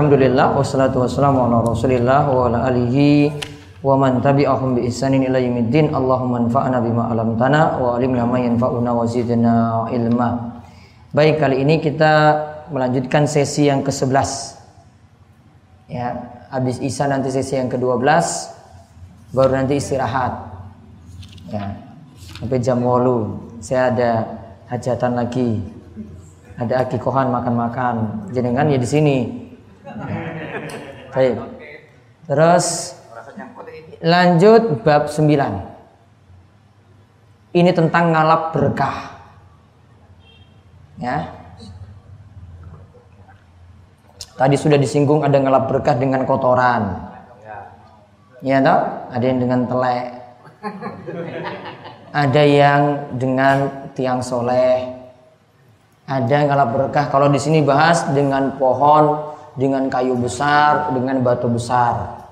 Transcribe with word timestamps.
Alhamdulillah 0.00 0.56
wassalatu 0.56 1.04
wassalamu 1.04 1.44
ala 1.44 1.60
Rasulillah 1.60 2.24
wa 2.24 2.48
ala 2.48 2.64
alihi 2.72 3.28
wa 3.84 4.00
man 4.00 4.24
tabi'ahum 4.24 4.80
bi 4.80 4.88
ihsanin 4.88 5.28
ila 5.28 5.36
yaumiddin. 5.36 5.92
Allahumma 5.92 6.40
anfa'na 6.40 6.80
bima 6.80 7.12
'allamtana 7.12 7.76
wa 7.76 8.00
'allimna 8.00 8.24
ma 8.24 8.40
yanfa'una 8.40 8.96
wa 8.96 9.04
zidna 9.04 9.84
ilma. 9.92 10.56
Baik, 11.12 11.44
kali 11.44 11.60
ini 11.60 11.84
kita 11.84 12.32
melanjutkan 12.72 13.28
sesi 13.28 13.68
yang 13.68 13.84
ke-11. 13.84 14.56
Ya, 15.92 16.16
habis 16.48 16.80
Isa 16.80 17.04
nanti 17.04 17.28
sesi 17.28 17.60
yang 17.60 17.68
ke-12 17.68 18.00
baru 19.36 19.52
nanti 19.52 19.76
istirahat. 19.76 20.32
Ya, 21.52 21.76
sampai 22.40 22.56
jam 22.56 22.80
8 22.80 23.60
saya 23.60 23.92
ada 23.92 24.10
hajatan 24.72 25.12
lagi. 25.12 25.60
Ada 26.56 26.88
akikohan 26.88 27.28
makan-makan. 27.28 28.24
Jenengan 28.32 28.64
ya 28.64 28.80
di 28.80 28.88
sini. 28.88 29.49
Baik. 31.10 31.34
Terus 32.30 32.94
lanjut 33.98 34.82
bab 34.86 35.10
9. 35.10 35.26
Ini 37.50 37.70
tentang 37.74 38.14
ngalap 38.14 38.54
berkah. 38.54 39.18
Ya. 41.02 41.34
Tadi 44.38 44.56
sudah 44.56 44.78
disinggung 44.78 45.26
ada 45.26 45.36
ngalap 45.36 45.66
berkah 45.68 45.98
dengan 45.98 46.24
kotoran. 46.24 47.10
Ya 48.40 48.62
toh? 48.64 48.80
Ada 49.12 49.24
yang 49.26 49.38
dengan 49.42 49.60
telek. 49.68 50.06
Ada 52.14 52.42
yang 52.46 52.82
dengan 53.18 53.56
tiang 53.92 54.24
soleh. 54.24 54.96
Ada 56.08 56.48
ngalap 56.48 56.70
berkah. 56.72 57.06
Kalau 57.12 57.28
di 57.28 57.36
sini 57.42 57.60
bahas 57.60 58.06
dengan 58.14 58.56
pohon 58.56 59.29
dengan 59.58 59.90
kayu 59.90 60.14
besar, 60.14 60.94
dengan 60.94 61.22
batu 61.22 61.50
besar. 61.50 62.22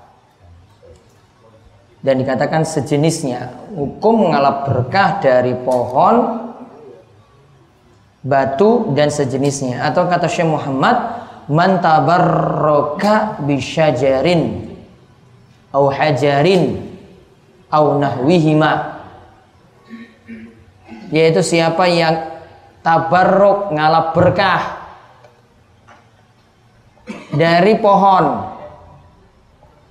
Dan 1.99 2.23
dikatakan 2.23 2.63
sejenisnya, 2.63 3.51
hukum 3.75 4.31
mengalap 4.31 4.71
berkah 4.71 5.19
dari 5.19 5.51
pohon, 5.51 6.47
batu 8.23 8.95
dan 8.95 9.11
sejenisnya. 9.11 9.83
Atau 9.83 10.07
kata 10.07 10.31
Syekh 10.31 10.47
Muhammad, 10.47 10.95
man 11.51 11.83
tabarroka 11.83 13.43
bisyajarin 13.43 14.71
au 15.75 15.91
hajarin 15.91 16.79
au 17.67 17.99
nahwihima. 17.99 19.03
Yaitu 21.11 21.43
siapa 21.43 21.83
yang 21.89 22.15
tabarruk 22.79 23.75
ngalap 23.75 24.15
berkah 24.15 24.78
dari 27.33 27.77
pohon. 27.77 28.25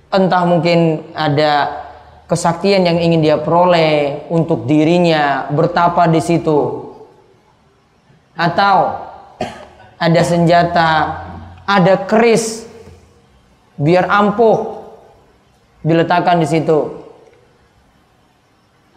Entah 0.09 0.43
mungkin 0.43 1.11
ada 1.13 1.85
kesaktian 2.25 2.85
yang 2.85 2.97
ingin 2.97 3.21
dia 3.21 3.37
peroleh 3.37 4.25
untuk 4.33 4.65
dirinya, 4.65 5.49
bertapa 5.53 6.09
di 6.09 6.21
situ. 6.21 6.89
Atau 8.33 8.77
ada 9.99 10.21
senjata, 10.23 10.89
ada 11.67 11.93
keris 12.09 12.65
biar 13.77 14.09
ampuh 14.09 14.81
diletakkan 15.85 16.41
di 16.41 16.47
situ. 16.49 16.99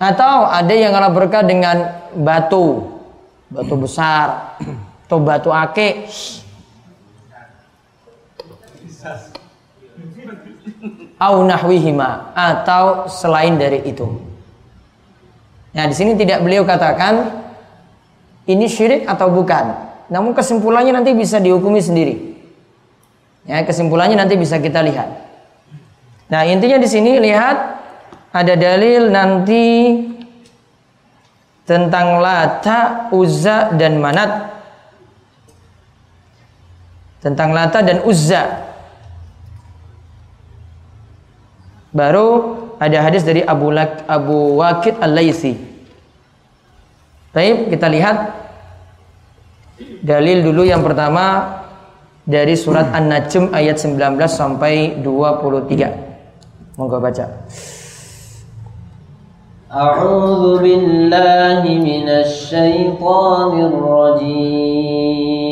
Atau 0.03 0.51
ada 0.51 0.75
yang 0.75 0.91
ngalah 0.91 1.15
berkah 1.15 1.47
dengan 1.47 1.95
batu, 2.17 2.91
batu 3.47 3.75
besar 3.79 4.59
atau 5.07 5.19
batu 5.23 5.55
akik 5.55 6.11
au 11.23 11.47
nahwihima 11.47 12.35
atau 12.35 13.07
selain 13.07 13.55
dari 13.55 13.87
itu. 13.87 14.11
Nah, 15.73 15.85
di 15.89 15.95
sini 15.95 16.19
tidak 16.19 16.43
beliau 16.43 16.67
katakan 16.67 17.31
ini 18.45 18.67
syirik 18.67 19.07
atau 19.07 19.31
bukan. 19.31 19.95
Namun 20.11 20.35
kesimpulannya 20.37 20.93
nanti 20.93 21.15
bisa 21.15 21.39
dihukumi 21.39 21.81
sendiri. 21.81 22.15
Ya, 23.47 23.63
kesimpulannya 23.63 24.19
nanti 24.19 24.35
bisa 24.37 24.59
kita 24.59 24.83
lihat. 24.83 25.09
Nah, 26.29 26.43
intinya 26.45 26.77
di 26.77 26.89
sini 26.91 27.17
lihat 27.23 27.57
ada 28.35 28.55
dalil 28.59 29.09
nanti 29.09 29.65
tentang 31.65 32.21
Lata, 32.21 33.09
Uzza 33.15 33.73
dan 33.79 34.03
Manat. 34.03 34.51
Tentang 37.23 37.55
Lata 37.55 37.81
dan 37.87 38.03
Uzza 38.03 38.72
Baru 41.93 42.57
ada 42.81 42.99
hadis 43.05 43.23
dari 43.23 43.45
Abu, 43.45 43.69
Lak, 43.69 44.09
Abu 44.09 44.57
Waqid 44.57 44.97
Al-Laisi. 44.97 45.55
Baik, 47.33 47.69
kita 47.73 47.87
lihat 47.93 48.17
dalil 50.01 50.41
dulu 50.41 50.65
yang 50.65 50.81
pertama 50.81 51.61
dari 52.25 52.57
surat 52.57 52.91
An-Najm 52.97 53.53
ayat 53.53 53.77
19 53.77 54.17
sampai 54.25 54.99
23. 55.05 56.77
Monggo 56.81 56.97
baca. 56.97 57.29
A'udzu 59.73 60.61
billahi 60.61 61.81
minasy 61.81 62.53
syaithanir 62.53 63.73
rajim. 63.73 65.52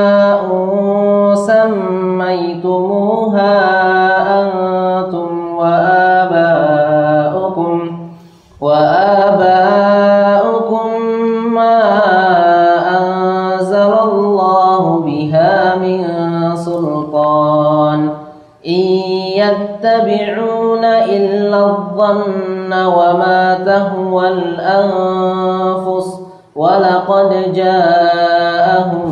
يتبعون 20.10 20.84
إلا 20.84 21.60
الظن 21.66 22.72
وما 22.72 23.42
تهوى 23.66 24.28
الأنفس 24.28 26.08
ولقد 26.56 27.30
جاءهم 27.52 29.10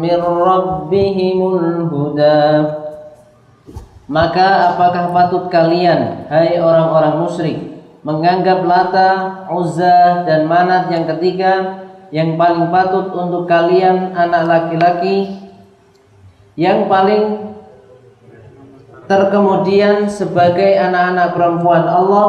من 0.00 0.20
ربهم 0.22 1.38
الهدى 1.58 2.46
Maka 4.04 4.76
apakah 4.76 5.16
patut 5.16 5.48
kalian, 5.48 6.28
hai 6.28 6.60
orang-orang 6.60 7.24
musyrik, 7.24 7.56
menganggap 8.04 8.60
Lata, 8.68 9.10
Uzza, 9.48 10.28
dan 10.28 10.44
Manat 10.44 10.92
yang 10.92 11.08
ketiga 11.08 11.80
yang 12.12 12.36
paling 12.36 12.68
patut 12.68 13.08
untuk 13.16 13.48
kalian 13.48 14.12
anak 14.12 14.44
laki-laki 14.44 15.40
yang 16.52 16.84
paling 16.84 17.47
terkemudian 19.09 20.05
sebagai 20.05 20.77
anak-anak 20.77 21.33
perempuan 21.33 21.83
Allah 21.89 22.27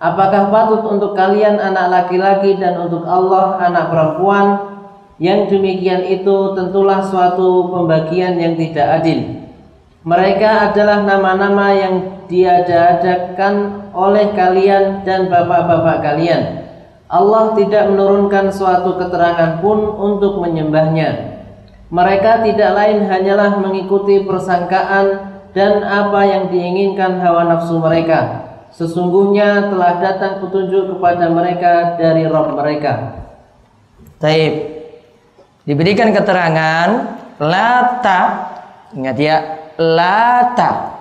apakah 0.00 0.48
patut 0.48 0.82
untuk 0.88 1.12
kalian 1.12 1.60
anak 1.60 1.92
laki-laki 1.92 2.56
dan 2.56 2.80
untuk 2.80 3.04
Allah 3.04 3.60
anak 3.60 3.92
perempuan 3.92 4.46
yang 5.20 5.52
demikian 5.52 6.00
itu 6.08 6.56
tentulah 6.56 7.04
suatu 7.04 7.68
pembagian 7.68 8.40
yang 8.40 8.56
tidak 8.56 9.04
adil 9.04 9.20
Mereka 10.02 10.72
adalah 10.72 11.06
nama-nama 11.06 11.70
yang 11.78 12.26
diadakan 12.26 13.86
oleh 13.94 14.34
kalian 14.34 15.06
dan 15.06 15.30
bapak-bapak 15.30 16.02
kalian. 16.02 16.66
Allah 17.06 17.54
tidak 17.54 17.86
menurunkan 17.86 18.50
suatu 18.50 18.98
keterangan 18.98 19.62
pun 19.62 19.78
untuk 19.78 20.42
menyembahnya. 20.42 21.38
Mereka 21.94 22.42
tidak 22.42 22.70
lain 22.74 23.06
hanyalah 23.06 23.62
mengikuti 23.62 24.26
persangkaan 24.26 25.31
dan 25.52 25.84
apa 25.84 26.20
yang 26.24 26.44
diinginkan 26.48 27.20
hawa 27.20 27.48
nafsu 27.48 27.76
mereka. 27.80 28.48
Sesungguhnya 28.72 29.68
telah 29.68 30.00
datang 30.00 30.40
petunjuk 30.40 30.96
kepada 30.96 31.28
mereka 31.28 32.00
dari 32.00 32.24
Rob 32.24 32.56
mereka. 32.56 33.20
Taib. 34.16 34.72
Diberikan 35.62 36.10
keterangan 36.10 36.88
lata 37.38 38.20
ingat 38.96 39.16
ya 39.20 39.36
lata 39.78 40.92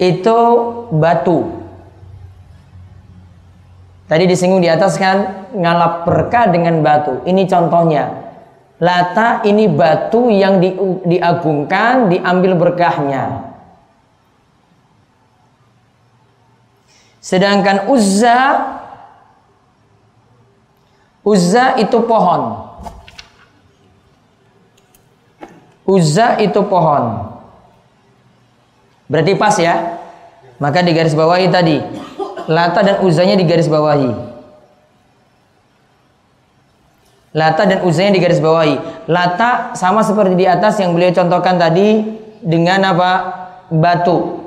itu 0.00 0.38
batu. 0.96 1.60
Tadi 4.08 4.26
disinggung 4.26 4.58
di 4.58 4.66
atas 4.66 4.98
kan 4.98 5.48
ngalap 5.54 6.02
berkah 6.02 6.50
dengan 6.50 6.82
batu. 6.82 7.22
Ini 7.22 7.46
contohnya. 7.46 8.29
Lata 8.80 9.44
ini 9.44 9.68
batu 9.68 10.32
yang 10.32 10.56
di, 10.56 10.72
diagungkan, 11.04 12.08
diambil 12.08 12.56
berkahnya. 12.56 13.52
Sedangkan 17.20 17.92
Uzza 17.92 18.40
Uzza 21.20 21.76
itu 21.76 22.00
pohon. 22.08 22.72
Uzza 25.84 26.40
itu 26.40 26.64
pohon. 26.64 27.36
Berarti 29.04 29.36
pas 29.36 29.52
ya? 29.60 30.00
Maka 30.56 30.80
di 30.80 30.96
garis 30.96 31.12
bawahi 31.12 31.52
tadi. 31.52 31.76
Lata 32.48 32.80
dan 32.80 32.96
Uzzanya 33.04 33.36
di 33.36 33.44
garis 33.44 33.68
bawahi. 33.68 34.29
Lata 37.30 37.62
dan 37.62 37.86
Uzzanya 37.86 38.18
di 38.18 38.20
garis 38.22 38.42
bawahi. 38.42 39.06
Lata 39.06 39.78
sama 39.78 40.02
seperti 40.02 40.34
di 40.34 40.46
atas 40.50 40.82
yang 40.82 40.98
beliau 40.98 41.14
contohkan 41.14 41.62
tadi 41.62 42.02
dengan 42.42 42.82
apa? 42.90 43.12
Batu. 43.70 44.42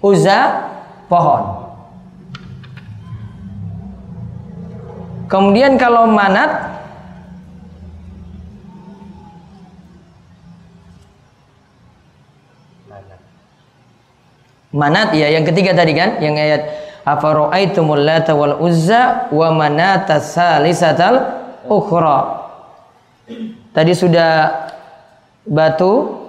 Uzza 0.00 0.64
pohon. 1.12 1.60
Kemudian 5.28 5.76
kalau 5.76 6.08
manat 6.08 6.72
Manat 14.72 15.12
ya 15.12 15.28
yang 15.28 15.44
ketiga 15.44 15.76
tadi 15.76 15.92
kan 15.92 16.16
yang 16.24 16.32
ayat 16.32 16.64
afara'aitumul 17.04 18.08
lata 18.08 18.32
wal 18.32 18.56
uzza 18.56 19.28
wa 19.28 19.52
manata 19.52 20.16
salisatal 20.16 21.41
ukhra. 21.72 22.18
Tadi 23.72 23.92
sudah 23.96 24.32
batu 25.48 26.20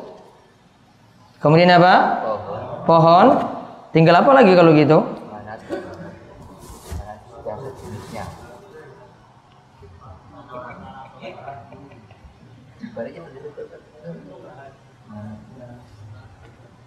kemudian 1.44 1.76
apa? 1.76 1.96
Pohon. 2.24 2.62
Pohon. 2.88 3.28
Tinggal 3.94 4.24
apa 4.24 4.32
lagi 4.34 4.52
kalau 4.56 4.72
gitu? 4.74 5.00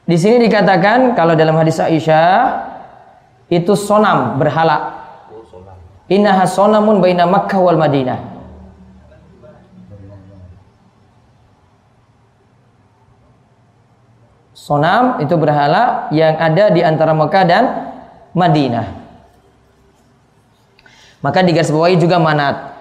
Di 0.07 0.15
sini 0.15 0.39
dikatakan 0.47 1.19
kalau 1.19 1.35
dalam 1.35 1.59
hadis 1.59 1.83
Aisyah 1.83 2.63
itu 3.51 3.75
sonam 3.75 4.39
berhala. 4.39 5.03
Innaha 6.07 6.47
sonamun 6.47 7.03
baina 7.03 7.27
Makkah 7.27 7.59
wal 7.59 7.75
Madinah. 7.75 8.36
Sonam 14.67 15.23
itu 15.23 15.39
berhala 15.39 16.11
yang 16.11 16.35
ada 16.43 16.75
di 16.75 16.83
antara 16.83 17.15
Mekah 17.15 17.45
dan 17.47 17.65
Madinah. 18.35 18.99
Maka 21.23 21.47
digarisbawahi 21.47 21.95
juga 22.03 22.19
manat. 22.19 22.75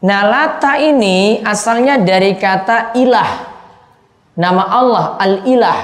Nah, 0.00 0.24
lata 0.24 0.80
ini 0.80 1.44
asalnya 1.44 2.00
dari 2.00 2.32
kata 2.40 2.96
ilah. 2.96 3.44
Nama 4.40 4.62
Allah 4.72 5.04
al-ilah. 5.20 5.80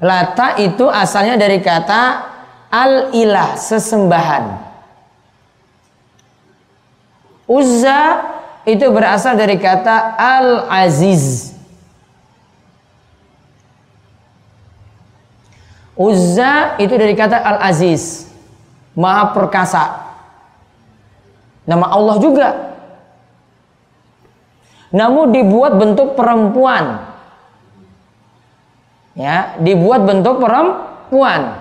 Lata 0.00 0.56
itu 0.64 0.88
asalnya 0.88 1.36
dari 1.36 1.60
kata 1.60 2.00
al-ilah, 2.72 3.60
sesembahan. 3.60 4.44
Uzza 7.52 8.32
itu 8.62 8.86
berasal 8.94 9.34
dari 9.34 9.58
kata 9.58 10.14
al-aziz. 10.14 11.50
Uzza 15.98 16.80
itu 16.80 16.94
dari 16.96 17.12
kata 17.12 17.36
al-aziz, 17.36 18.30
maha 18.96 19.34
perkasa. 19.34 19.84
Nama 21.68 21.86
Allah 21.90 22.16
juga. 22.18 22.48
Namun 24.92 25.32
dibuat 25.32 25.76
bentuk 25.78 26.14
perempuan. 26.18 27.12
Ya, 29.12 29.56
dibuat 29.60 30.08
bentuk 30.08 30.40
perempuan. 30.40 31.60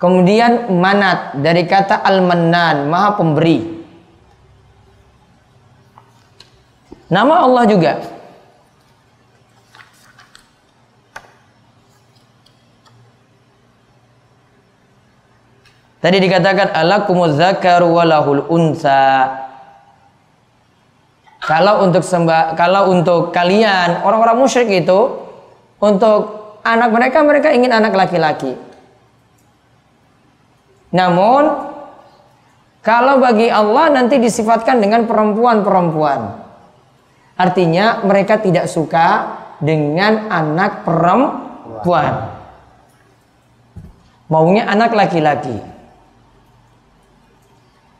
Kemudian 0.00 0.72
manat 0.74 1.38
dari 1.40 1.64
kata 1.64 2.00
al-mannan, 2.00 2.88
maha 2.88 3.16
pemberi. 3.16 3.73
Nama 7.14 7.34
Allah 7.46 7.64
juga 7.70 7.92
Tadi 16.04 16.20
dikatakan 16.20 16.76
alakumuz 16.76 17.40
walahul 17.40 18.44
unsa. 18.52 19.24
Kalau 21.40 21.80
untuk 21.80 22.04
sembah, 22.04 22.52
kalau 22.60 22.92
untuk 22.92 23.32
kalian 23.32 24.04
orang-orang 24.04 24.36
musyrik 24.36 24.68
itu 24.68 25.16
untuk 25.80 26.60
anak 26.60 26.92
mereka 26.92 27.24
mereka 27.24 27.48
ingin 27.56 27.72
anak 27.72 27.96
laki-laki. 27.96 28.52
Namun 30.92 31.72
kalau 32.84 33.16
bagi 33.24 33.48
Allah 33.48 33.88
nanti 33.88 34.20
disifatkan 34.20 34.84
dengan 34.84 35.08
perempuan-perempuan. 35.08 36.43
Artinya 37.34 38.06
mereka 38.06 38.38
tidak 38.38 38.70
suka 38.70 39.38
dengan 39.58 40.30
anak 40.30 40.86
perempuan. 40.86 42.30
Maunya 44.30 44.70
anak 44.70 44.94
laki-laki. 44.94 45.58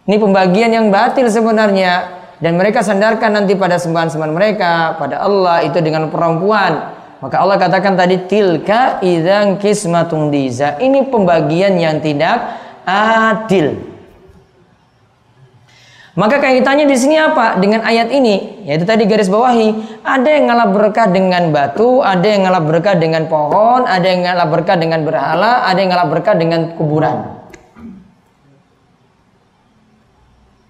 Ini 0.04 0.16
pembagian 0.20 0.70
yang 0.70 0.86
batil 0.92 1.26
sebenarnya 1.32 2.22
dan 2.38 2.60
mereka 2.60 2.84
sandarkan 2.84 3.40
nanti 3.40 3.56
pada 3.56 3.80
sembahan-sembahan 3.80 4.34
mereka 4.34 4.72
pada 5.00 5.24
Allah 5.24 5.64
itu 5.64 5.80
dengan 5.80 6.12
perempuan. 6.12 6.92
Maka 7.24 7.40
Allah 7.40 7.56
katakan 7.56 7.96
tadi 7.96 8.28
tilka 8.28 9.00
idzan 9.00 9.56
kismatun 9.56 10.28
diza. 10.28 10.76
Ini 10.76 11.08
pembagian 11.08 11.80
yang 11.80 12.04
tidak 12.04 12.36
adil. 12.84 13.93
Maka 16.14 16.38
kaitannya 16.38 16.86
di 16.86 16.94
sini 16.94 17.18
apa 17.18 17.58
dengan 17.58 17.82
ayat 17.82 18.14
ini? 18.14 18.62
Yaitu 18.62 18.86
tadi 18.86 19.02
garis 19.02 19.26
bawahi, 19.26 19.98
ada 20.06 20.30
yang 20.30 20.46
ngalah 20.46 20.70
berkah 20.70 21.10
dengan 21.10 21.50
batu, 21.50 22.06
ada 22.06 22.22
yang 22.22 22.46
ngalah 22.46 22.62
berkah 22.62 22.94
dengan 22.94 23.26
pohon, 23.26 23.82
ada 23.82 24.06
yang 24.06 24.22
ngalah 24.22 24.46
berkah 24.46 24.78
dengan 24.78 25.02
berhala, 25.02 25.66
ada 25.66 25.74
yang 25.74 25.90
ngalah 25.90 26.08
berkah 26.14 26.38
dengan 26.38 26.78
kuburan. 26.78 27.42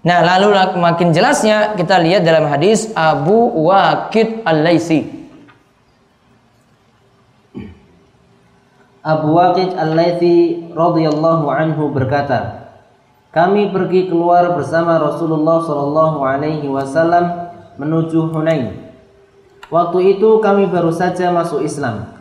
Nah, 0.01 0.19
lalu 0.25 0.53
makin 0.81 1.13
jelasnya 1.13 1.77
kita 1.77 2.01
lihat 2.01 2.25
dalam 2.25 2.49
hadis 2.49 2.89
Abu 2.97 3.69
Waqid 3.69 4.41
Al-Laisi. 4.49 5.29
Abu 9.05 9.29
Waqid 9.37 9.77
Al-Laisi 9.77 10.69
radhiyallahu 10.73 11.45
anhu 11.53 11.93
berkata, 11.93 12.64
kami 13.35 13.67
pergi 13.67 14.07
keluar 14.07 14.55
bersama 14.55 14.95
Rasulullah 14.95 15.59
Shallallahu 15.59 16.23
alaihi 16.23 16.71
wasallam 16.71 17.51
menuju 17.75 18.31
Hunain. 18.31 18.87
Waktu 19.67 20.15
itu 20.15 20.39
kami 20.39 20.71
baru 20.71 20.95
saja 20.95 21.35
masuk 21.35 21.59
Islam. 21.67 22.15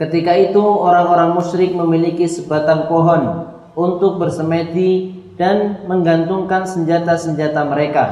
Ketika 0.00 0.32
itu 0.32 0.60
orang-orang 0.60 1.36
musyrik 1.36 1.76
memiliki 1.76 2.24
sebatang 2.24 2.88
pohon 2.88 3.52
untuk 3.76 4.16
bersemedi 4.16 5.12
dan 5.36 5.84
menggantungkan 5.84 6.64
senjata-senjata 6.64 7.60
mereka. 7.68 8.04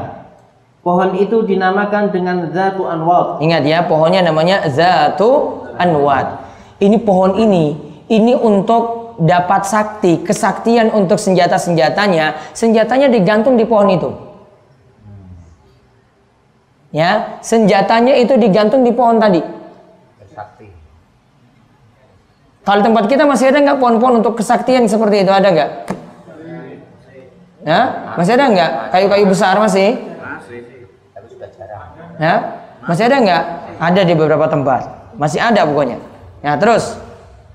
Pohon 0.84 1.16
itu 1.16 1.48
dinamakan 1.48 2.12
dengan 2.12 2.52
Zatu 2.52 2.84
Anwat. 2.84 3.40
Ingat 3.40 3.64
ya, 3.64 3.88
pohonnya 3.88 4.20
namanya 4.20 4.68
Zatu 4.68 5.64
Anwat. 5.80 6.44
Ini 6.76 7.00
pohon 7.00 7.40
ini, 7.40 7.72
ini 8.12 8.36
untuk 8.36 9.03
dapat 9.20 9.66
sakti, 9.68 10.22
kesaktian 10.24 10.90
untuk 10.90 11.20
senjata-senjatanya, 11.20 12.54
senjatanya 12.56 13.08
digantung 13.10 13.54
di 13.54 13.64
pohon 13.68 13.88
itu. 13.92 14.10
Ya, 16.94 17.42
senjatanya 17.42 18.14
itu 18.14 18.38
digantung 18.38 18.86
di 18.86 18.94
pohon 18.94 19.18
tadi. 19.18 19.42
Kalau 22.64 22.80
tempat 22.80 23.04
kita 23.12 23.28
masih 23.28 23.52
ada 23.52 23.60
nggak 23.60 23.78
pohon-pohon 23.82 24.24
untuk 24.24 24.40
kesaktian 24.40 24.88
seperti 24.88 25.20
itu 25.20 25.32
ada 25.34 25.52
nggak? 25.52 25.70
Ya, 27.64 27.80
masih 28.16 28.32
ada 28.40 28.46
nggak? 28.48 28.70
Kayu-kayu 28.88 29.24
besar 29.28 29.60
masih? 29.60 30.00
Ya, 32.16 32.34
masih 32.88 33.04
ada 33.04 33.16
nggak? 33.20 33.44
Ada 33.82 34.00
di 34.06 34.14
beberapa 34.16 34.48
tempat. 34.48 35.12
Masih 35.20 35.44
ada 35.44 35.66
pokoknya. 35.68 36.00
Ya, 36.40 36.56
terus. 36.56 37.03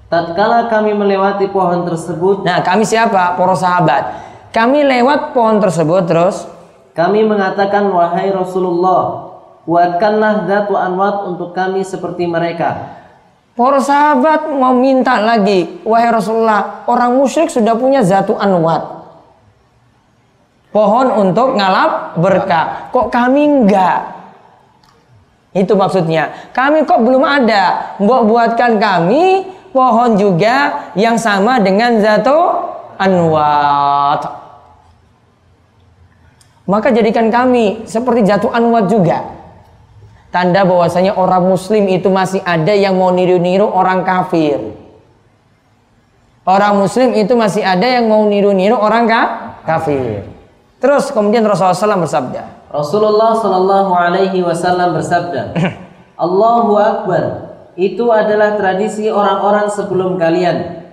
Tatkala 0.10 0.66
kami 0.74 0.98
melewati 0.98 1.46
pohon 1.54 1.86
tersebut, 1.86 2.42
Nah, 2.42 2.66
kami 2.66 2.82
siapa? 2.82 3.38
Para 3.38 3.54
sahabat. 3.54 4.04
Kami 4.50 4.82
lewat 4.82 5.38
pohon 5.38 5.62
tersebut 5.62 6.10
terus. 6.10 6.50
kami 6.98 7.24
mengatakan 7.24 7.88
wahai 7.94 8.34
Rasulullah, 8.34 9.32
buatkanlah 9.63 10.50
Zatu 10.50 10.75
Anwat 10.75 11.30
untuk 11.32 11.56
kami 11.56 11.86
seperti 11.86 12.28
mereka. 12.28 13.00
Para 13.54 13.80
sahabat 13.84 14.50
mau 14.56 14.72
minta 14.72 15.20
lagi, 15.20 15.84
wahai 15.84 16.10
Rasulullah, 16.12 16.88
orang 16.88 17.20
musyrik 17.20 17.51
sudah 17.51 17.75
punya 17.75 18.00
zatu 18.00 18.39
anwat. 18.39 19.00
Pohon 20.72 21.12
untuk 21.28 21.60
ngalap 21.60 22.16
berkah. 22.16 22.88
Kok 22.96 23.12
kami 23.12 23.42
enggak? 23.44 24.00
Itu 25.51 25.75
maksudnya. 25.75 26.51
Kami 26.56 26.88
kok 26.88 27.04
belum 27.04 27.20
ada. 27.20 27.98
Mbok 28.00 28.22
buatkan 28.32 28.80
kami 28.80 29.44
pohon 29.69 30.17
juga 30.17 30.89
yang 30.93 31.15
sama 31.15 31.61
dengan 31.61 31.97
zatu 32.01 32.38
anwat. 32.99 34.21
Maka 36.69 36.93
jadikan 36.93 37.33
kami 37.33 37.89
seperti 37.89 38.29
jatuh 38.29 38.53
anwat 38.53 38.91
juga. 38.91 39.25
Tanda 40.29 40.61
bahwasanya 40.61 41.17
orang 41.17 41.49
muslim 41.49 41.89
itu 41.89 42.05
masih 42.13 42.45
ada 42.45 42.69
yang 42.69 42.93
mau 42.93 43.09
niru-niru 43.09 43.65
orang 43.65 44.05
kafir. 44.05 44.61
Orang 46.45 46.81
muslim 46.81 47.17
itu 47.17 47.33
masih 47.33 47.65
ada 47.65 47.85
yang 47.85 48.05
mau 48.05 48.21
niru-niru 48.29 48.77
orang 48.77 49.09
ka 49.09 49.21
kafir. 49.65 50.29
Terus 50.77 51.09
kemudian 51.09 51.41
Rasulullah 51.45 51.75
SAW 51.75 52.05
bersabda. 52.05 52.43
Rasulullah 52.69 53.33
Shallallahu 53.33 53.91
Alaihi 53.97 54.45
Wasallam 54.45 54.93
bersabda, 54.93 55.57
Allahu 56.25 56.73
Akbar. 56.77 57.49
Itu 57.79 58.12
adalah 58.12 58.59
tradisi 58.59 59.07
orang-orang 59.07 59.71
sebelum 59.71 60.19
kalian. 60.19 60.83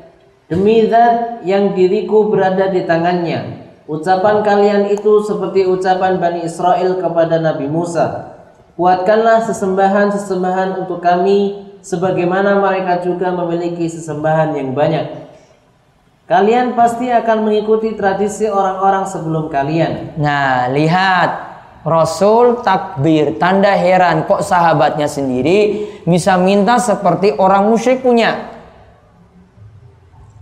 Demi 0.47 0.87
zat 0.87 1.43
yang 1.43 1.75
diriku 1.75 2.31
berada 2.31 2.71
di 2.71 2.87
tangannya. 2.87 3.67
Ucapan 3.91 4.47
kalian 4.47 4.95
itu 4.95 5.27
seperti 5.27 5.67
ucapan 5.67 6.23
Bani 6.23 6.47
Israel 6.47 7.03
kepada 7.03 7.43
Nabi 7.43 7.67
Musa. 7.67 8.39
Buatkanlah 8.79 9.51
sesembahan-sesembahan 9.51 10.87
untuk 10.87 11.03
kami 11.03 11.67
sebagaimana 11.83 12.63
mereka 12.63 13.03
juga 13.03 13.35
memiliki 13.35 13.91
sesembahan 13.91 14.55
yang 14.55 14.71
banyak. 14.71 15.27
Kalian 16.27 16.75
pasti 16.75 17.11
akan 17.11 17.47
mengikuti 17.47 17.95
tradisi 17.95 18.51
orang-orang 18.51 19.07
sebelum 19.07 19.47
kalian. 19.47 20.19
Nah, 20.19 20.67
lihat 20.71 21.46
Rasul 21.87 22.67
takbir, 22.67 23.39
tanda 23.39 23.71
heran 23.79 24.27
kok 24.27 24.43
sahabatnya 24.43 25.07
sendiri 25.07 25.87
bisa 26.03 26.35
minta 26.35 26.83
seperti 26.83 27.39
orang 27.39 27.71
musyrik 27.71 28.03
punya. 28.03 28.51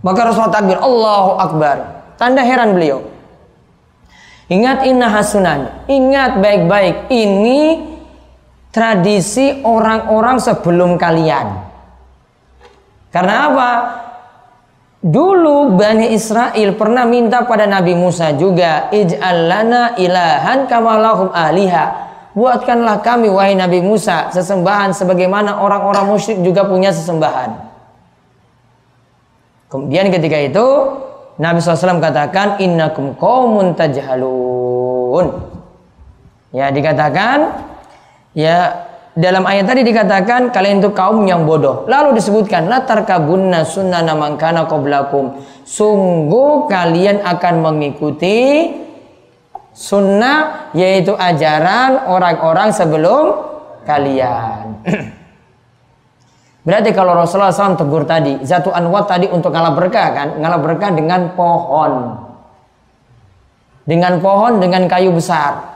Maka 0.01 0.33
Rasul 0.33 0.49
takbir, 0.49 0.81
Allahu 0.81 1.37
Akbar. 1.37 1.77
Tanda 2.17 2.41
heran 2.41 2.73
beliau. 2.73 3.05
Ingat 4.49 4.89
inna 4.89 5.09
hasunan, 5.09 5.85
ingat 5.85 6.41
baik-baik 6.41 7.13
ini 7.13 7.93
tradisi 8.73 9.61
orang-orang 9.61 10.41
sebelum 10.41 10.97
kalian. 10.97 11.61
Karena 13.13 13.35
apa? 13.49 13.69
Dulu 15.05 15.77
Bani 15.77 16.17
Israel 16.17 16.73
pernah 16.73 17.05
minta 17.05 17.45
pada 17.45 17.69
Nabi 17.69 17.93
Musa 17.93 18.33
juga, 18.33 18.89
Ij'al 18.89 19.45
lana 19.45 19.93
ilahan 20.01 20.65
kamalahum 20.65 21.29
aliha. 21.29 22.09
Buatkanlah 22.33 23.05
kami 23.05 23.29
wahai 23.29 23.53
Nabi 23.53 23.85
Musa 23.85 24.33
sesembahan 24.33 24.97
sebagaimana 24.97 25.61
orang-orang 25.61 26.09
musyrik 26.09 26.41
juga 26.41 26.65
punya 26.65 26.89
sesembahan. 26.89 27.53
Kemudian 29.69 30.09
ketika 30.09 30.41
itu 30.41 30.65
Nabi 31.37 31.61
SAW 31.61 32.01
katakan 32.01 32.57
innakum 32.57 33.13
qaumun 33.13 33.77
tajhalun. 33.77 35.37
Ya 36.49 36.73
dikatakan 36.73 37.61
ya 38.33 38.84
dalam 39.15 39.47
ayat 39.47 39.71
tadi 39.71 39.87
dikatakan 39.87 40.51
kalian 40.51 40.83
itu 40.83 40.91
kaum 40.91 41.23
yang 41.23 41.47
bodoh. 41.47 41.87
Lalu 41.87 42.19
disebutkan 42.19 42.67
latar 42.67 43.07
kabunna 43.07 43.63
sunnana 43.63 44.11
mangkana 44.11 44.67
qablakum. 44.67 45.39
Sungguh 45.63 46.67
kalian 46.67 47.23
akan 47.23 47.63
mengikuti 47.63 48.75
sunnah 49.71 50.67
yaitu 50.75 51.15
ajaran 51.15 52.11
orang-orang 52.11 52.75
sebelum 52.75 53.23
kalian. 53.87 54.83
Berarti 56.67 56.91
kalau 56.91 57.15
Rasulullah 57.15 57.55
SAW 57.55 57.79
tegur 57.79 58.03
tadi, 58.03 58.43
Zatu 58.43 58.75
Anwat 58.75 59.07
tadi 59.07 59.31
untuk 59.31 59.55
ngalah 59.55 59.71
berkah 59.79 60.11
kan? 60.11 60.27
Ngalah 60.43 60.59
berkah 60.59 60.91
dengan 60.91 61.31
pohon. 61.39 62.19
Dengan 63.87 64.19
pohon, 64.19 64.59
dengan 64.59 64.89
kayu 64.91 65.15
besar. 65.15 65.71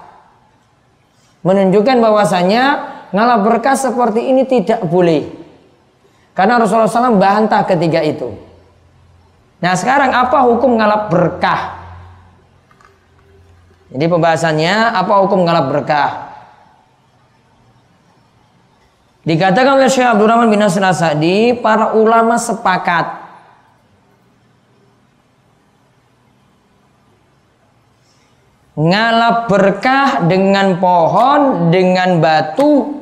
Menunjukkan 1.45 2.03
bahwasanya 2.03 2.63
ngalah 3.09 3.39
berkah 3.41 3.75
seperti 3.77 4.29
ini 4.29 4.45
tidak 4.45 4.85
boleh. 4.85 5.25
Karena 6.37 6.61
Rasulullah 6.61 6.87
SAW 6.87 7.19
bantah 7.19 7.67
ketiga 7.67 7.99
itu. 7.99 8.31
Nah 9.59 9.75
sekarang 9.75 10.15
apa 10.15 10.47
hukum 10.47 10.79
ngalap 10.79 11.11
berkah? 11.11 11.61
Jadi 13.89 14.05
pembahasannya 14.05 14.95
apa 14.95 15.13
hukum 15.25 15.43
ngalap 15.43 15.65
berkah? 15.67 16.11
Dikatakan 19.27 19.75
oleh 19.75 19.91
Syekh 19.91 20.15
Abdurrahman 20.15 20.47
bin 20.47 20.63
Nasir 20.63 20.79
Sa'di, 20.79 21.53
para 21.59 21.91
ulama 21.91 22.39
sepakat 22.39 23.29
ngalap 28.79 29.51
berkah 29.51 30.23
dengan 30.23 30.79
pohon, 30.79 31.67
dengan 31.67 32.23
batu, 32.23 32.98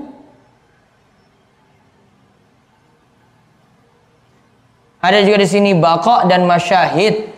Ada 4.98 5.22
juga 5.22 5.46
di 5.46 5.50
sini 5.50 5.72
bakok 5.78 6.26
dan 6.26 6.44
masyahid. 6.50 7.38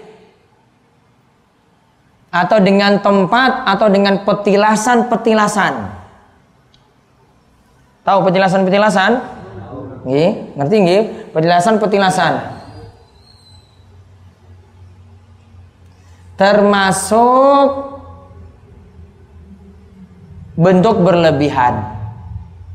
Atau 2.29 2.61
dengan 2.61 3.01
tempat 3.01 3.65
atau 3.65 3.89
dengan 3.89 4.21
petilasan-petilasan. 4.21 5.73
Tahu 8.05 8.19
petilasan-petilasan? 8.25 9.11
Nggih, 10.05 10.29
ngerti 10.55 10.75
nggih? 10.77 11.01
Petilasan-petilasan. 11.33 12.33
Termasuk 16.39 17.67
bentuk 20.55 21.03
berlebihan 21.03 21.83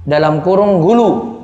dalam 0.05 0.45
kurung 0.45 0.81
gulu 0.85 1.44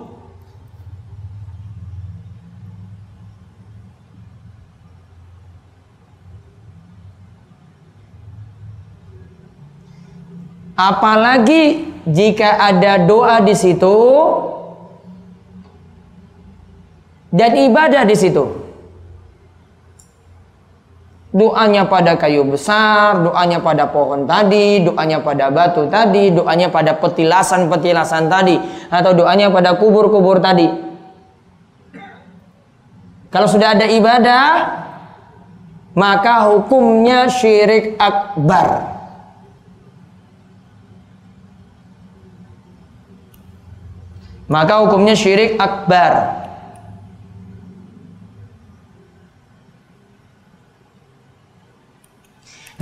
Apalagi 10.81 11.93
jika 12.09 12.57
ada 12.57 13.05
doa 13.05 13.45
di 13.45 13.53
situ 13.53 13.97
dan 17.29 17.53
ibadah 17.53 18.09
di 18.09 18.17
situ. 18.17 18.45
Doanya 21.31 21.87
pada 21.87 22.19
kayu 22.19 22.43
besar, 22.43 23.23
doanya 23.23 23.63
pada 23.63 23.87
pohon 23.87 24.27
tadi, 24.27 24.83
doanya 24.83 25.23
pada 25.23 25.47
batu 25.47 25.87
tadi, 25.87 26.35
doanya 26.35 26.75
pada 26.75 26.99
petilasan-petilasan 26.99 28.27
tadi, 28.27 28.59
atau 28.91 29.15
doanya 29.15 29.47
pada 29.47 29.79
kubur-kubur 29.79 30.43
tadi. 30.43 30.67
Kalau 33.31 33.47
sudah 33.47 33.79
ada 33.79 33.87
ibadah, 33.87 34.47
maka 35.95 36.51
hukumnya 36.51 37.31
syirik 37.31 37.95
akbar. 37.95 39.00
Maka 44.51 44.83
hukumnya 44.83 45.15
syirik 45.15 45.55
akbar. 45.63 46.43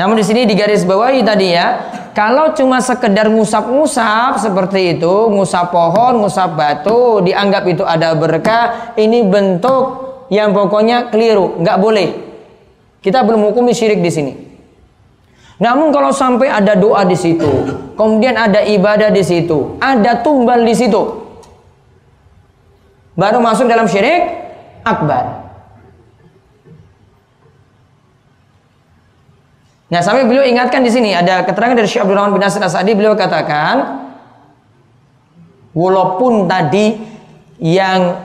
Namun 0.00 0.16
di 0.16 0.25
sini 0.25 0.48
digaris 0.48 0.88
bawahi 0.88 1.20
tadi 1.26 1.52
ya, 1.52 1.92
kalau 2.16 2.56
cuma 2.56 2.80
sekedar 2.80 3.28
ngusap-ngusap 3.28 4.40
seperti 4.40 4.96
itu, 4.96 5.14
ngusap 5.28 5.68
pohon, 5.68 6.25
ngusap 6.25 6.56
batu, 6.56 7.20
dianggap 7.20 7.66
itu 7.68 7.84
ada 7.84 8.16
berkah, 8.16 8.96
ini 8.96 9.28
bentuk 9.28 10.08
yang 10.32 10.56
pokoknya 10.56 11.12
keliru, 11.12 11.60
nggak 11.60 11.76
boleh. 11.76 12.08
Kita 13.04 13.26
belum 13.26 13.52
hukumi 13.52 13.76
syirik 13.76 14.00
di 14.00 14.08
sini. 14.08 14.32
Namun 15.58 15.90
kalau 15.90 16.14
sampai 16.14 16.48
ada 16.48 16.78
doa 16.78 17.02
di 17.02 17.18
situ, 17.18 17.50
kemudian 17.98 18.38
ada 18.38 18.62
ibadah 18.62 19.10
di 19.10 19.26
situ, 19.26 19.76
ada 19.82 20.22
tumbal 20.22 20.62
di 20.62 20.78
situ, 20.78 21.27
baru 23.18 23.42
masuk 23.42 23.66
dalam 23.66 23.90
syirik 23.90 24.30
akbar. 24.87 25.50
Nah, 29.88 30.04
sampai 30.04 30.28
beliau 30.28 30.44
ingatkan 30.44 30.84
di 30.84 30.92
sini 30.92 31.16
ada 31.16 31.42
keterangan 31.42 31.75
dari 31.75 31.88
Syekh 31.88 32.04
Abdul 32.04 32.14
Rahman 32.14 32.37
bin 32.37 32.44
Nasir 32.44 32.62
Asadi 32.62 32.92
beliau 32.92 33.16
katakan 33.16 34.06
walaupun 35.72 36.44
tadi 36.44 37.00
yang 37.58 38.20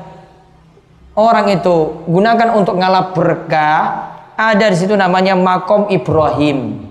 orang 1.18 1.56
itu 1.56 2.04
gunakan 2.06 2.60
untuk 2.60 2.78
ngalap 2.78 3.16
berkah 3.16 4.12
ada 4.36 4.66
di 4.70 4.78
situ 4.78 4.94
namanya 4.94 5.34
makom 5.40 5.88
Ibrahim. 5.88 6.84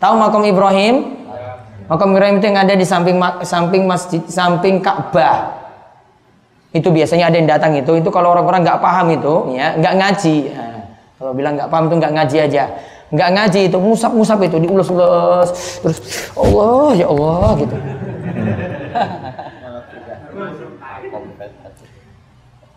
Tahu 0.00 0.14
makom 0.18 0.42
Ibrahim? 0.48 1.22
Makom 1.92 2.16
Ibrahim 2.16 2.40
itu 2.40 2.46
yang 2.48 2.58
ada 2.58 2.72
di 2.72 2.86
samping 2.88 3.20
samping 3.44 3.84
masjid 3.84 4.24
samping 4.26 4.80
Ka'bah. 4.80 5.61
Itu 6.72 6.88
biasanya 6.88 7.28
ada 7.28 7.36
yang 7.36 7.48
datang 7.48 7.76
itu. 7.76 7.92
Itu 8.00 8.08
kalau 8.08 8.32
orang-orang 8.32 8.64
nggak 8.64 8.80
paham 8.80 9.12
itu, 9.12 9.54
ya 9.56 9.76
nggak 9.76 9.94
ngaji. 9.96 10.36
Ya 10.48 10.64
kalau 11.22 11.38
bilang 11.38 11.54
nggak 11.54 11.70
paham 11.70 11.86
tuh 11.86 11.96
nggak 12.02 12.12
ngaji 12.18 12.36
aja. 12.42 12.64
Nggak 13.14 13.28
ngaji 13.30 13.60
itu 13.70 13.78
musap-musap 13.78 14.42
itu 14.42 14.56
diulus-ulus 14.58 15.78
terus 15.84 15.98
Allah 16.34 16.90
ya 16.98 17.06
Allah 17.06 17.48
gitu. 17.62 17.76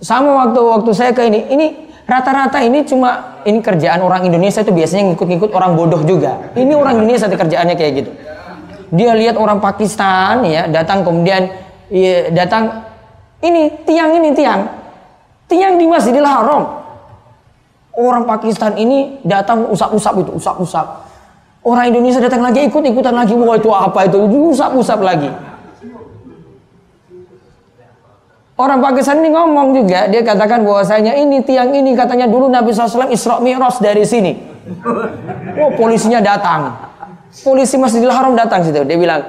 Sama 0.04 0.46
waktu 0.46 0.60
waktu 0.62 0.92
saya 0.94 1.12
ke 1.18 1.26
ini, 1.26 1.50
ini 1.50 1.68
rata-rata 2.06 2.62
ini 2.62 2.86
cuma 2.86 3.42
ini 3.50 3.58
kerjaan 3.66 4.06
orang 4.06 4.30
Indonesia 4.30 4.62
itu 4.62 4.70
biasanya 4.70 5.10
ngikut-ngikut 5.16 5.50
orang 5.50 5.74
bodoh 5.74 6.06
juga. 6.06 6.54
Ini 6.54 6.78
orang 6.78 7.02
Indonesia 7.02 7.26
itu 7.26 7.38
kerjaannya 7.42 7.74
kayak 7.74 7.94
gitu. 8.06 8.12
Dia 8.94 9.18
lihat 9.18 9.42
orang 9.42 9.58
Pakistan 9.58 10.46
ya 10.46 10.70
datang 10.70 11.02
kemudian 11.02 11.50
ya, 11.90 12.30
datang 12.30 12.85
ini 13.46 13.64
tiang 13.86 14.18
ini 14.18 14.34
tiang 14.34 14.62
tiang 15.46 15.78
di 15.78 15.86
Masjidil 15.86 16.26
Haram 16.26 16.86
Orang 17.96 18.28
Pakistan 18.28 18.76
ini 18.76 19.24
datang 19.24 19.72
usap-usap 19.72 20.20
itu, 20.20 20.32
usap-usap. 20.36 21.08
Orang 21.64 21.88
Indonesia 21.88 22.20
datang 22.20 22.44
lagi 22.44 22.68
ikut-ikutan 22.68 23.16
lagi. 23.16 23.32
Wah 23.40 23.56
itu 23.56 23.72
apa 23.72 24.04
itu? 24.04 24.20
Usap-usap 24.52 25.00
lagi. 25.00 25.32
Orang 28.56 28.84
Pakistan 28.84 29.24
ini 29.24 29.32
ngomong 29.32 29.76
juga, 29.76 30.08
dia 30.12 30.24
katakan 30.24 30.64
bahwasanya 30.64 31.16
ini 31.16 31.44
tiang 31.44 31.76
ini 31.76 31.92
katanya 31.92 32.24
dulu 32.28 32.48
Nabi 32.48 32.72
SAW 32.72 33.12
Isra 33.12 33.40
Mi'raj 33.40 33.80
dari 33.80 34.04
sini. 34.04 34.32
Wah 35.56 35.72
polisinya 35.76 36.20
datang. 36.20 36.76
Polisi 37.48 37.80
Masjidil 37.80 38.12
Haram 38.12 38.36
datang 38.36 38.64
situ. 38.64 38.84
Dia 38.84 38.96
bilang, 39.00 39.24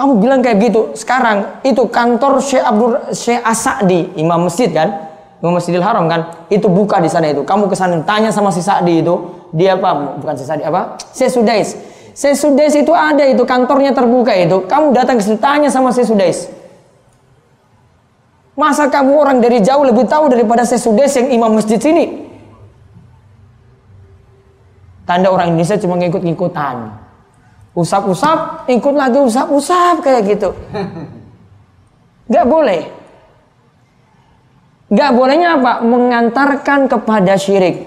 kamu 0.00 0.12
bilang 0.16 0.40
kayak 0.40 0.56
gitu. 0.64 0.96
Sekarang 0.96 1.60
itu 1.60 1.84
kantor 1.92 2.40
Syekh 2.40 2.64
Abdul 2.64 3.12
Syekh 3.12 3.44
Asadi, 3.44 4.16
imam 4.16 4.48
masjid 4.48 4.72
kan? 4.72 5.12
Imam 5.40 5.56
Masjidil 5.56 5.80
Haram 5.80 6.04
kan? 6.04 6.48
Itu 6.52 6.68
buka 6.68 7.00
di 7.00 7.08
sana 7.08 7.32
itu. 7.32 7.40
Kamu 7.44 7.68
ke 7.68 7.72
sana 7.72 7.96
tanya 8.04 8.28
sama 8.28 8.52
si 8.52 8.60
Sa'di 8.60 9.00
itu. 9.00 9.16
Dia 9.56 9.72
apa? 9.72 10.20
Bukan 10.20 10.36
si 10.36 10.44
Sa'di 10.44 10.60
apa? 10.68 11.00
Sesudais 11.16 11.80
Sesudais 12.12 12.76
itu 12.76 12.92
ada 12.92 13.24
itu 13.24 13.40
kantornya 13.48 13.96
terbuka 13.96 14.36
itu. 14.36 14.68
Kamu 14.68 14.92
datang 14.92 15.16
ke 15.16 15.24
situ 15.24 15.40
tanya 15.40 15.72
sama 15.72 15.96
Sesudais 15.96 16.60
masa 18.60 18.92
kamu 18.92 19.16
orang 19.16 19.38
dari 19.40 19.64
jauh 19.64 19.80
lebih 19.80 20.04
tahu 20.04 20.28
daripada 20.28 20.68
Sesudais 20.68 21.16
yang 21.16 21.32
imam 21.32 21.56
masjid 21.56 21.80
sini? 21.80 22.28
Tanda 25.08 25.32
orang 25.32 25.56
Indonesia 25.56 25.80
cuma 25.80 25.96
ngikut-ngikutan 25.96 26.76
usap-usap 27.76 28.66
ikut 28.66 28.94
lagi 28.94 29.18
usap-usap 29.22 30.02
kayak 30.02 30.22
gitu 30.26 30.50
nggak 32.30 32.46
boleh 32.46 33.00
Gak 34.90 35.14
bolehnya 35.14 35.54
apa? 35.54 35.86
Mengantarkan 35.86 36.90
kepada 36.90 37.38
syirik. 37.38 37.86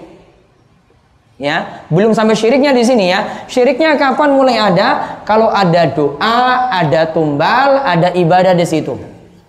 Ya, 1.36 1.84
belum 1.92 2.16
sampai 2.16 2.32
syiriknya 2.32 2.72
di 2.72 2.80
sini 2.80 3.12
ya. 3.12 3.44
Syiriknya 3.44 4.00
kapan 4.00 4.32
mulai 4.32 4.56
ada? 4.56 5.20
Kalau 5.28 5.52
ada 5.52 5.84
doa, 5.92 6.72
ada 6.72 7.04
tumbal, 7.12 7.84
ada 7.84 8.08
ibadah 8.16 8.56
di 8.56 8.64
situ. 8.64 8.96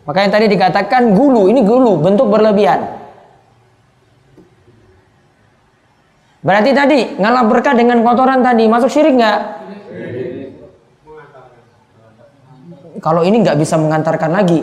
Makanya 0.04 0.36
tadi 0.36 0.52
dikatakan 0.52 1.16
gulu, 1.16 1.48
ini 1.48 1.64
gulu, 1.64 1.96
bentuk 1.96 2.28
berlebihan. 2.28 2.84
Berarti 6.44 6.72
tadi 6.76 7.00
ngalap 7.18 7.46
berkah 7.50 7.74
dengan 7.74 8.04
kotoran 8.04 8.44
tadi 8.44 8.68
masuk 8.68 8.92
syirik 8.92 9.16
nggak? 9.16 9.40
Kalau 13.04 13.22
ini 13.24 13.44
nggak 13.44 13.58
bisa 13.60 13.76
mengantarkan 13.76 14.32
lagi. 14.32 14.60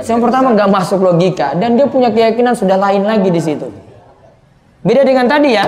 Yang 0.00 0.20
pertama 0.20 0.56
nggak 0.56 0.70
masuk 0.70 1.00
logika 1.02 1.52
dan 1.58 1.76
dia 1.76 1.86
punya 1.86 2.08
keyakinan 2.08 2.56
sudah 2.56 2.80
lain 2.80 3.04
lagi 3.04 3.28
di 3.28 3.40
situ. 3.42 3.68
Beda 4.80 5.04
dengan 5.04 5.28
tadi 5.28 5.52
ya. 5.52 5.66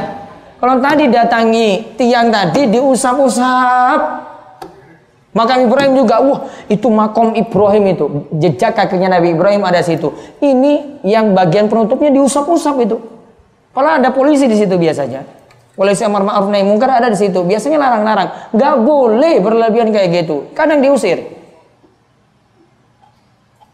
Kalau 0.62 0.79
tadi 0.79 1.11
datangi 1.11 1.99
tiang 1.99 2.31
tadi 2.31 2.71
diusap-usap. 2.71 4.01
Maka 5.33 5.57
Ibrahim 5.65 5.97
juga, 5.97 6.21
wah 6.21 6.45
itu 6.69 6.93
makom 6.93 7.33
Ibrahim 7.33 7.97
itu. 7.97 8.05
Jejak 8.37 8.77
kakinya 8.77 9.17
Nabi 9.17 9.33
Ibrahim 9.33 9.65
ada 9.65 9.81
situ. 9.81 10.12
Ini 10.45 11.03
yang 11.09 11.33
bagian 11.33 11.73
penutupnya 11.73 12.12
diusap-usap 12.12 12.77
itu. 12.85 13.01
Kalau 13.73 13.91
ada 13.97 14.12
polisi 14.12 14.45
di 14.45 14.55
situ 14.61 14.77
biasanya. 14.77 15.25
Polisi 15.83 16.07
amar 16.07 16.23
ma'ruf 16.23 16.47
nahi 16.47 16.62
mungkar 16.62 16.95
ada 16.95 17.11
di 17.11 17.18
situ. 17.18 17.42
Biasanya 17.42 17.75
larang-larang. 17.75 18.55
Gak 18.55 18.75
boleh 18.87 19.42
berlebihan 19.42 19.90
kayak 19.90 20.23
gitu. 20.23 20.47
Kadang 20.55 20.79
diusir. 20.79 21.42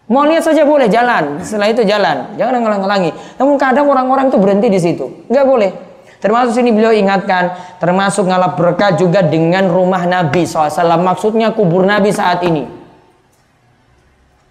Mau 0.09 0.25
lihat 0.25 0.41
saja 0.41 0.65
boleh 0.65 0.89
jalan, 0.89 1.45
setelah 1.45 1.69
itu 1.69 1.85
jalan, 1.85 2.33
jangan 2.41 2.65
ngalang-ngalangi. 2.65 3.13
Namun 3.37 3.61
kadang 3.61 3.93
orang-orang 3.93 4.33
itu 4.33 4.41
berhenti 4.41 4.73
di 4.73 4.81
situ, 4.81 5.05
nggak 5.29 5.45
boleh. 5.45 5.71
Termasuk 6.17 6.57
sini 6.57 6.73
beliau 6.73 6.97
ingatkan, 6.97 7.53
termasuk 7.77 8.25
ngalap 8.25 8.57
berkah 8.57 8.97
juga 8.97 9.21
dengan 9.21 9.69
rumah 9.69 10.09
Nabi 10.09 10.49
SAW. 10.49 10.73
Maksudnya 10.97 11.53
kubur 11.53 11.85
Nabi 11.85 12.09
saat 12.09 12.41
ini. 12.41 12.65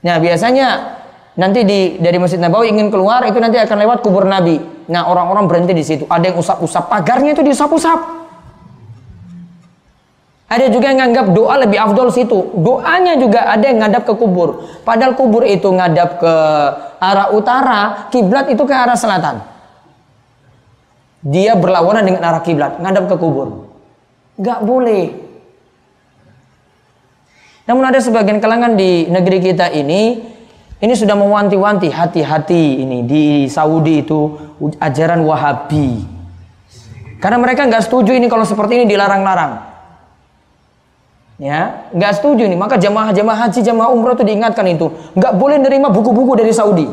Nah 0.05 0.15
biasanya 0.21 0.96
nanti 1.37 1.61
di 1.63 2.01
dari 2.01 2.17
Masjid 2.17 2.41
Nabawi 2.41 2.73
ingin 2.73 2.89
keluar 2.89 3.21
itu 3.29 3.37
nanti 3.37 3.61
akan 3.61 3.77
lewat 3.77 3.97
kubur 4.01 4.25
Nabi. 4.25 4.57
Nah 4.89 5.05
orang-orang 5.07 5.45
berhenti 5.45 5.73
di 5.77 5.85
situ. 5.85 6.03
Ada 6.09 6.33
yang 6.33 6.37
usap-usap 6.41 6.89
pagarnya 6.89 7.37
itu 7.37 7.45
diusap-usap. 7.45 8.17
Ada 10.47 10.71
juga 10.71 10.95
yang 10.95 11.03
nganggap 11.03 11.35
doa 11.35 11.55
lebih 11.59 11.75
afdol 11.75 12.07
situ. 12.07 12.55
Doanya 12.55 13.19
juga 13.19 13.51
ada 13.51 13.67
yang 13.67 13.83
ngadap 13.83 14.07
ke 14.07 14.13
kubur. 14.15 14.63
Padahal 14.87 15.13
kubur 15.13 15.43
itu 15.43 15.67
ngadap 15.67 16.23
ke 16.23 16.33
arah 17.03 17.35
utara, 17.35 18.07
kiblat 18.07 18.47
itu 18.47 18.63
ke 18.63 18.71
arah 18.71 18.95
selatan. 18.95 19.43
Dia 21.19 21.59
berlawanan 21.59 22.07
dengan 22.07 22.23
arah 22.31 22.39
kiblat, 22.39 22.79
ngadap 22.79 23.11
ke 23.11 23.15
kubur. 23.19 23.67
Gak 24.39 24.63
boleh. 24.63 25.11
Namun 27.67 27.83
ada 27.83 27.99
sebagian 27.99 28.39
kalangan 28.39 28.79
di 28.79 29.11
negeri 29.11 29.43
kita 29.43 29.67
ini, 29.75 30.23
ini 30.77 30.93
sudah 30.93 31.17
mewanti-wanti 31.17 31.89
hati-hati 31.89 32.85
ini 32.85 33.01
di 33.01 33.49
Saudi 33.49 34.05
itu 34.05 34.37
ajaran 34.77 35.25
Wahabi. 35.25 36.05
Karena 37.17 37.41
mereka 37.41 37.65
nggak 37.65 37.89
setuju 37.89 38.13
ini 38.13 38.29
kalau 38.29 38.45
seperti 38.45 38.77
ini 38.77 38.85
dilarang-larang. 38.85 39.57
Ya 41.41 41.89
nggak 41.93 42.21
setuju 42.21 42.45
nih 42.45 42.57
maka 42.57 42.77
jamaah-jamaah 42.77 43.49
haji 43.49 43.61
jamaah 43.65 43.89
umroh 43.89 44.13
itu 44.13 44.25
diingatkan 44.25 44.69
itu. 44.69 44.93
Nggak 45.17 45.33
boleh 45.33 45.57
nerima 45.57 45.89
buku-buku 45.89 46.37
dari 46.37 46.53
Saudi. 46.53 46.85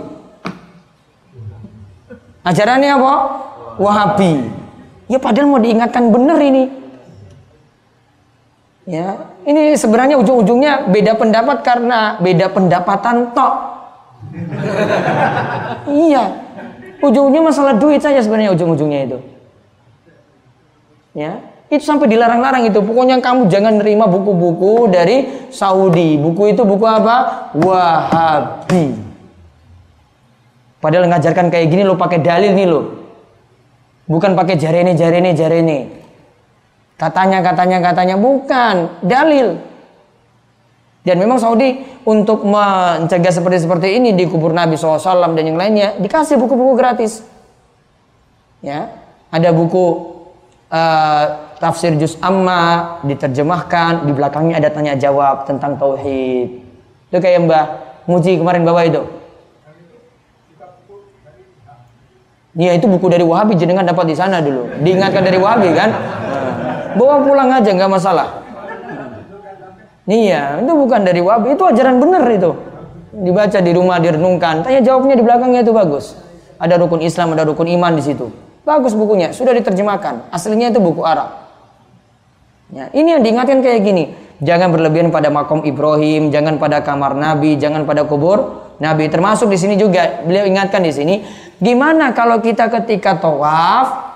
Ajarannya 2.44 2.92
apa? 2.92 3.14
Wahabi. 3.76 4.48
Ya 5.12 5.20
padahal 5.20 5.48
mau 5.48 5.60
diingatkan 5.60 6.08
bener 6.08 6.40
ini. 6.40 6.64
Ya 8.88 9.28
ini 9.44 9.76
sebenarnya 9.76 10.16
ujung-ujungnya 10.20 10.88
beda 10.88 11.20
pendapat 11.20 11.60
karena 11.60 12.16
beda 12.20 12.48
pendapatan 12.48 13.36
tok 13.36 13.73
iya 16.06 16.24
ujungnya 17.00 17.40
masalah 17.44 17.74
duit 17.76 18.00
saja 18.00 18.18
sebenarnya 18.20 18.54
ujung-ujungnya 18.54 19.00
itu 19.06 19.18
ya 21.14 21.54
Itu 21.72 21.80
sampai 21.90 22.06
dilarang-larang 22.12 22.68
itu. 22.68 22.78
Pokoknya 22.84 23.18
kamu 23.18 23.48
jangan 23.48 23.80
nerima 23.80 24.04
buku-buku 24.04 24.92
dari 24.92 25.48
Saudi. 25.48 26.20
Buku 26.20 26.52
itu 26.52 26.62
buku 26.62 26.84
apa? 26.84 27.50
Wahabi. 27.56 28.94
Padahal 30.78 31.08
ngajarkan 31.08 31.48
kayak 31.48 31.66
gini 31.72 31.82
lo 31.82 31.96
pakai 31.96 32.20
dalil 32.20 32.52
nih 32.52 32.68
lo. 32.68 32.80
Bukan 34.04 34.36
pakai 34.36 34.60
jarene 34.60 34.92
jarene 34.92 35.32
jarene. 35.32 35.78
Katanya 37.00 37.40
katanya 37.40 37.80
katanya 37.80 38.16
bukan 38.20 39.00
dalil. 39.00 39.56
Dan 41.04 41.20
memang 41.20 41.36
Saudi 41.36 41.84
untuk 42.08 42.48
mencegah 42.48 43.28
seperti 43.28 43.68
seperti 43.68 43.88
ini 44.00 44.16
di 44.16 44.24
kubur 44.24 44.56
Nabi 44.56 44.80
SAW 44.80 45.36
dan 45.36 45.44
yang 45.44 45.60
lainnya 45.60 46.00
dikasih 46.00 46.40
buku-buku 46.40 46.80
gratis. 46.80 47.20
Ya, 48.64 48.88
ada 49.28 49.52
buku 49.52 50.16
uh, 50.72 51.24
tafsir 51.60 51.92
juz 52.00 52.16
amma 52.24 53.04
diterjemahkan 53.04 54.08
di 54.08 54.16
belakangnya 54.16 54.64
ada 54.64 54.72
tanya 54.72 54.96
jawab 54.96 55.44
tentang 55.44 55.76
tauhid. 55.76 56.64
Itu 57.12 57.20
kayak 57.20 57.44
Mbah 57.44 57.64
Muji 58.04 58.36
kemarin 58.36 58.68
bawa 58.68 58.84
itu. 58.84 59.00
Iya 62.54 62.78
itu 62.78 62.86
buku 62.86 63.10
dari 63.10 63.26
Wahabi 63.26 63.58
jenengan 63.58 63.82
dapat 63.82 64.12
di 64.12 64.16
sana 64.16 64.38
dulu. 64.38 64.70
Diingatkan 64.84 65.24
dari 65.24 65.40
Wahabi 65.40 65.68
kan? 65.74 65.90
Bawa 66.94 67.24
pulang 67.26 67.50
aja 67.50 67.66
nggak 67.72 67.90
masalah. 67.90 68.43
Iya, 70.04 70.60
itu 70.60 70.72
bukan 70.72 71.00
dari 71.00 71.20
Wahabi, 71.24 71.56
itu 71.56 71.64
ajaran 71.64 71.96
benar 71.96 72.24
itu. 72.28 72.52
Dibaca 73.14 73.58
di 73.62 73.72
rumah, 73.72 73.96
direnungkan. 74.02 74.66
Tanya 74.66 74.80
jawabnya 74.84 75.16
di 75.16 75.24
belakangnya 75.24 75.60
itu 75.64 75.72
bagus. 75.72 76.18
Ada 76.60 76.76
rukun 76.76 77.00
Islam, 77.00 77.32
ada 77.32 77.48
rukun 77.48 77.68
iman 77.72 77.96
di 77.96 78.02
situ. 78.04 78.28
Bagus 78.64 78.92
bukunya, 78.96 79.32
sudah 79.32 79.52
diterjemahkan. 79.56 80.28
Aslinya 80.32 80.72
itu 80.72 80.80
buku 80.80 81.04
Arab. 81.04 81.44
Ya, 82.72 82.88
ini 82.96 83.16
yang 83.16 83.22
diingatkan 83.24 83.60
kayak 83.60 83.80
gini. 83.84 84.04
Jangan 84.44 84.72
berlebihan 84.74 85.08
pada 85.14 85.30
makom 85.30 85.62
Ibrahim, 85.62 86.28
jangan 86.28 86.58
pada 86.58 86.82
kamar 86.82 87.14
Nabi, 87.14 87.56
jangan 87.56 87.86
pada 87.86 88.04
kubur 88.04 88.66
Nabi. 88.82 89.08
Termasuk 89.08 89.46
di 89.48 89.56
sini 89.60 89.78
juga 89.78 90.24
beliau 90.26 90.44
ingatkan 90.44 90.82
di 90.82 90.90
sini 90.90 91.14
Gimana 91.62 92.10
kalau 92.10 92.42
kita 92.42 92.66
ketika 92.66 93.14
tawaf 93.16 94.12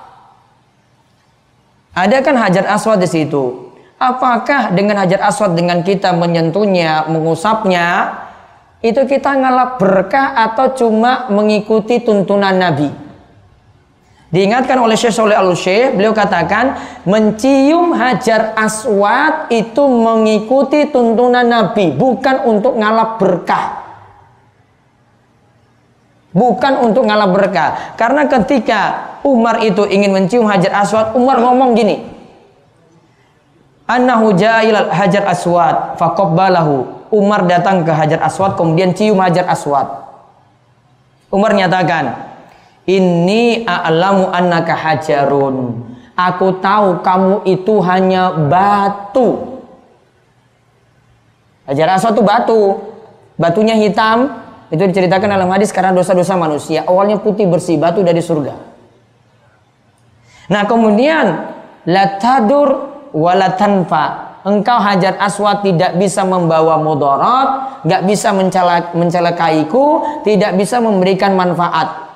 ada 1.94 2.16
kan 2.22 2.34
hajar 2.38 2.66
aswad 2.70 3.02
di 3.02 3.08
situ. 3.10 3.67
Apakah 3.98 4.70
dengan 4.78 5.02
hajar 5.02 5.26
aswad 5.26 5.58
dengan 5.58 5.82
kita 5.82 6.14
menyentuhnya, 6.14 7.10
mengusapnya, 7.10 8.14
itu 8.78 9.02
kita 9.10 9.34
ngalap 9.34 9.82
berkah 9.82 10.38
atau 10.38 10.70
cuma 10.78 11.26
mengikuti 11.34 11.98
tuntunan 12.06 12.54
Nabi? 12.54 12.86
Diingatkan 14.28 14.78
oleh 14.78 14.94
Syekh 14.94 15.18
Soleh 15.18 15.34
al 15.34 15.50
syekh 15.56 15.96
beliau 15.96 16.12
katakan 16.12 16.76
mencium 17.08 17.96
hajar 17.96 18.52
aswad 18.54 19.50
itu 19.50 19.82
mengikuti 19.82 20.86
tuntunan 20.94 21.48
Nabi, 21.48 21.90
bukan 21.90 22.46
untuk 22.46 22.78
ngalap 22.78 23.18
berkah. 23.18 23.88
Bukan 26.28 26.84
untuk 26.84 27.08
ngalah 27.08 27.32
berkah. 27.32 27.96
Karena 27.96 28.28
ketika 28.28 28.80
Umar 29.24 29.64
itu 29.64 29.88
ingin 29.88 30.12
mencium 30.12 30.44
hajar 30.46 30.84
aswad, 30.84 31.16
Umar 31.16 31.40
ngomong 31.40 31.72
gini. 31.72 32.17
Annahu 33.88 34.36
ja'ilal 34.36 34.92
hajar 34.92 35.24
aswad 35.24 35.96
faqabbalahu. 35.96 37.08
Umar 37.08 37.48
datang 37.48 37.88
ke 37.88 37.92
hajar 37.96 38.20
aswad 38.20 38.52
kemudian 38.60 38.92
cium 38.92 39.16
hajar 39.16 39.48
aswad. 39.48 39.88
Umar 41.32 41.56
nyatakan, 41.56 42.12
"Ini 42.84 43.64
a'lamu 43.64 44.28
annaka 44.28 44.76
hajarun." 44.76 45.88
Aku 46.12 46.60
tahu 46.60 47.00
kamu 47.00 47.48
itu 47.48 47.74
hanya 47.80 48.36
batu. 48.36 49.56
Hajar 51.64 51.96
aswad 51.96 52.12
itu 52.12 52.24
batu. 52.26 52.60
Batunya 53.40 53.78
hitam, 53.78 54.34
itu 54.68 54.84
diceritakan 54.84 55.32
dalam 55.32 55.48
hadis 55.48 55.72
karena 55.72 55.96
dosa-dosa 55.96 56.36
manusia. 56.36 56.84
Awalnya 56.84 57.24
putih 57.24 57.48
bersih, 57.48 57.80
batu 57.80 58.04
dari 58.04 58.20
surga. 58.20 58.52
Nah 60.52 60.64
kemudian 60.68 61.56
latadur 61.88 62.87
walatanfa. 63.12 64.04
Engkau 64.46 64.78
hajar 64.80 65.18
aswad 65.20 65.60
tidak 65.60 65.98
bisa 65.98 66.24
membawa 66.24 66.80
mudarat, 66.80 67.82
nggak 67.84 68.02
bisa 68.06 68.32
mencelakaiku, 68.94 69.84
tidak 70.24 70.56
bisa 70.56 70.78
memberikan 70.78 71.34
manfaat. 71.34 72.08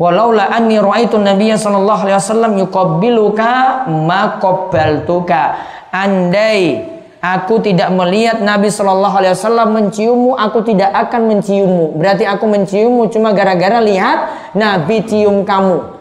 Walaula 0.00 0.48
anni 0.48 0.80
ra'aitu 0.80 1.20
Nabiya 1.20 1.60
sallallahu 1.60 2.08
alaihi 2.08 2.16
wasallam 2.16 2.52
yuqabbiluka 2.56 3.84
ma 3.92 4.40
qabbaltuka. 4.40 5.68
Andai 5.92 6.90
Aku 7.20 7.60
tidak 7.60 7.92
melihat 7.92 8.40
Nabi 8.40 8.72
Shallallahu 8.72 9.12
Alaihi 9.20 9.36
Wasallam 9.36 9.76
menciummu, 9.76 10.40
aku 10.40 10.64
tidak 10.64 10.88
akan 10.88 11.28
menciummu. 11.28 12.00
Berarti 12.00 12.24
aku 12.24 12.48
menciummu 12.48 13.12
cuma 13.12 13.36
gara-gara 13.36 13.76
lihat 13.84 14.18
Nabi 14.56 15.04
cium 15.04 15.44
kamu. 15.44 15.99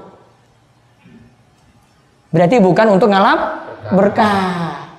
Berarti 2.30 2.62
bukan 2.62 2.88
untuk 2.94 3.10
ngalap 3.10 3.39
berkah. 3.89 4.89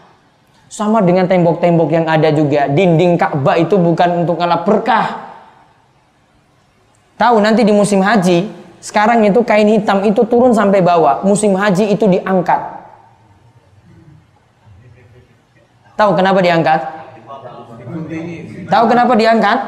Sama 0.70 1.02
dengan 1.02 1.26
tembok-tembok 1.26 1.90
yang 1.90 2.06
ada 2.06 2.30
juga. 2.30 2.70
Dinding 2.70 3.18
Ka'bah 3.18 3.58
itu 3.58 3.74
bukan 3.74 4.22
untuk 4.22 4.38
ngalap 4.38 4.62
berkah. 4.62 5.30
Tahu 7.18 7.36
nanti 7.42 7.66
di 7.66 7.74
musim 7.74 8.00
haji, 8.00 8.48
sekarang 8.80 9.20
itu 9.26 9.42
kain 9.44 9.66
hitam 9.66 10.00
itu 10.06 10.22
turun 10.24 10.54
sampai 10.54 10.80
bawah. 10.80 11.20
Musim 11.26 11.58
haji 11.58 11.92
itu 11.92 12.06
diangkat. 12.06 12.80
Tahu 15.98 16.16
kenapa 16.16 16.40
diangkat? 16.40 16.80
Tahu 18.72 18.84
kenapa 18.88 19.12
diangkat? 19.18 19.58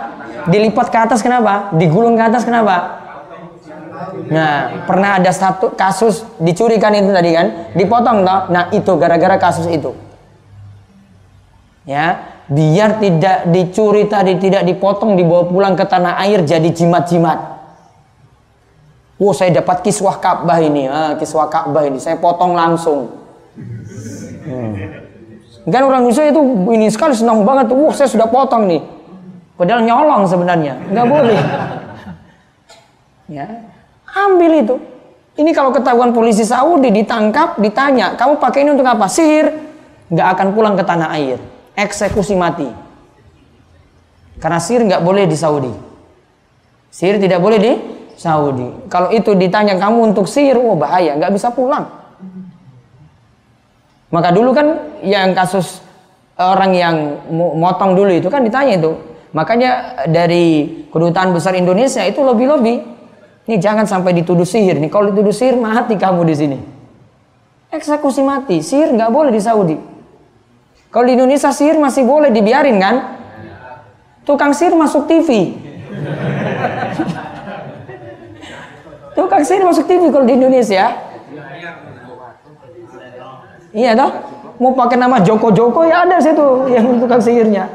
Dilipat 0.48 0.86
ke 0.88 0.98
atas 0.98 1.20
kenapa? 1.20 1.74
Digulung 1.76 2.16
ke 2.16 2.24
atas 2.24 2.46
kenapa? 2.46 3.01
Nah, 4.32 4.88
pernah 4.88 5.20
ada 5.20 5.28
satu 5.28 5.76
kasus 5.76 6.24
dicurikan 6.40 6.96
itu 6.96 7.12
tadi 7.12 7.30
kan? 7.36 7.46
Dipotong 7.76 8.24
toh? 8.24 8.40
Nah, 8.48 8.72
itu 8.72 8.92
gara-gara 8.96 9.36
kasus 9.36 9.68
itu. 9.68 9.92
Ya, 11.84 12.40
biar 12.48 13.02
tidak 13.02 13.52
dicuri 13.52 14.08
tadi, 14.08 14.38
tidak 14.40 14.64
dipotong, 14.64 15.18
dibawa 15.18 15.44
pulang 15.44 15.74
ke 15.76 15.84
tanah 15.84 16.16
air 16.24 16.40
jadi 16.46 16.70
jimat-jimat. 16.72 17.52
Wow, 19.20 19.36
saya 19.36 19.54
dapat 19.54 19.86
kiswah 19.86 20.18
Ka'bah 20.18 20.58
ini, 20.58 20.88
ah, 20.88 21.14
kiswah 21.14 21.46
Ka'bah 21.46 21.86
ini, 21.86 21.98
saya 22.00 22.18
potong 22.18 22.56
langsung. 22.58 23.12
Hmm. 24.42 24.74
Kan 25.62 25.82
orang 25.86 26.10
Indonesia 26.10 26.26
itu 26.26 26.42
ini 26.74 26.90
sekali 26.90 27.14
senang 27.14 27.46
banget 27.46 27.70
wah 27.70 27.94
saya 27.94 28.10
sudah 28.10 28.26
potong 28.26 28.66
nih. 28.66 28.82
Padahal 29.54 29.86
nyolong 29.86 30.26
sebenarnya, 30.26 30.74
nggak 30.90 31.06
boleh. 31.06 31.38
ya, 33.38 33.46
ambil 34.12 34.52
itu. 34.60 34.76
Ini 35.32 35.50
kalau 35.56 35.72
ketahuan 35.72 36.12
polisi 36.12 36.44
Saudi 36.44 36.92
ditangkap, 36.92 37.56
ditanya, 37.56 38.12
kamu 38.20 38.36
pakai 38.36 38.68
ini 38.68 38.76
untuk 38.76 38.84
apa? 38.84 39.08
Sihir, 39.08 39.48
nggak 40.12 40.28
akan 40.36 40.46
pulang 40.52 40.76
ke 40.76 40.84
tanah 40.84 41.08
air, 41.16 41.40
eksekusi 41.72 42.36
mati. 42.36 42.68
Karena 44.36 44.60
sihir 44.60 44.84
nggak 44.84 45.00
boleh 45.00 45.24
di 45.24 45.32
Saudi. 45.32 45.72
Sihir 46.92 47.16
tidak 47.16 47.40
boleh 47.40 47.56
di 47.56 47.72
Saudi. 48.20 48.68
Kalau 48.92 49.08
itu 49.08 49.32
ditanya 49.32 49.80
kamu 49.80 50.12
untuk 50.12 50.28
sihir, 50.28 50.60
oh 50.60 50.76
bahaya, 50.76 51.16
nggak 51.16 51.32
bisa 51.32 51.48
pulang. 51.48 51.88
Maka 54.12 54.28
dulu 54.36 54.52
kan 54.52 55.00
yang 55.00 55.32
kasus 55.32 55.80
orang 56.36 56.76
yang 56.76 56.96
motong 57.32 57.96
dulu 57.96 58.12
itu 58.12 58.28
kan 58.28 58.44
ditanya 58.44 58.76
itu. 58.76 58.92
Makanya 59.32 60.04
dari 60.12 60.68
kedutaan 60.92 61.32
besar 61.32 61.56
Indonesia 61.56 62.04
itu 62.04 62.20
lobby-lobby. 62.20 62.91
Ini 63.42 63.58
jangan 63.58 63.90
sampai 63.90 64.14
dituduh 64.14 64.46
sihir. 64.46 64.78
Nih 64.78 64.86
kalau 64.86 65.10
dituduh 65.10 65.34
sihir 65.34 65.58
mati 65.58 65.98
kamu 65.98 66.22
di 66.30 66.34
sini. 66.34 66.58
Eksekusi 67.74 68.22
mati. 68.22 68.62
Sihir 68.62 68.94
nggak 68.94 69.10
boleh 69.10 69.34
di 69.34 69.42
Saudi. 69.42 69.74
Kalau 70.92 71.08
di 71.08 71.16
Indonesia 71.18 71.50
sihir 71.50 71.74
masih 71.80 72.06
boleh 72.06 72.30
dibiarin 72.30 72.78
kan? 72.78 73.18
Tukang 74.22 74.54
sihir 74.54 74.78
masuk 74.78 75.10
TV. 75.10 75.58
Tukang 79.18 79.42
sihir 79.42 79.66
masuk 79.66 79.90
TV 79.90 80.06
kalau 80.14 80.22
di 80.22 80.38
Indonesia. 80.38 80.94
Iya 83.72 83.96
toh? 83.96 84.12
Mau 84.60 84.76
pakai 84.76 85.00
nama 85.00 85.16
Joko 85.18 85.50
Joko 85.50 85.82
ya 85.82 86.06
ada 86.06 86.22
situ 86.22 86.70
yang 86.70 87.02
tukang 87.02 87.18
sihirnya. 87.18 87.66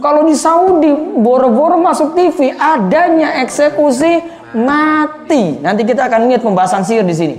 Kalau 0.00 0.24
di 0.24 0.34
Saudi 0.34 0.90
boro-boro 1.20 1.76
masuk 1.76 2.16
TV 2.16 2.56
adanya 2.56 3.44
eksekusi 3.44 4.24
mati. 4.56 5.60
Nanti 5.60 5.84
kita 5.84 6.08
akan 6.08 6.26
lihat 6.32 6.42
pembahasan 6.42 6.82
sihir 6.82 7.04
di 7.04 7.14
sini. 7.14 7.36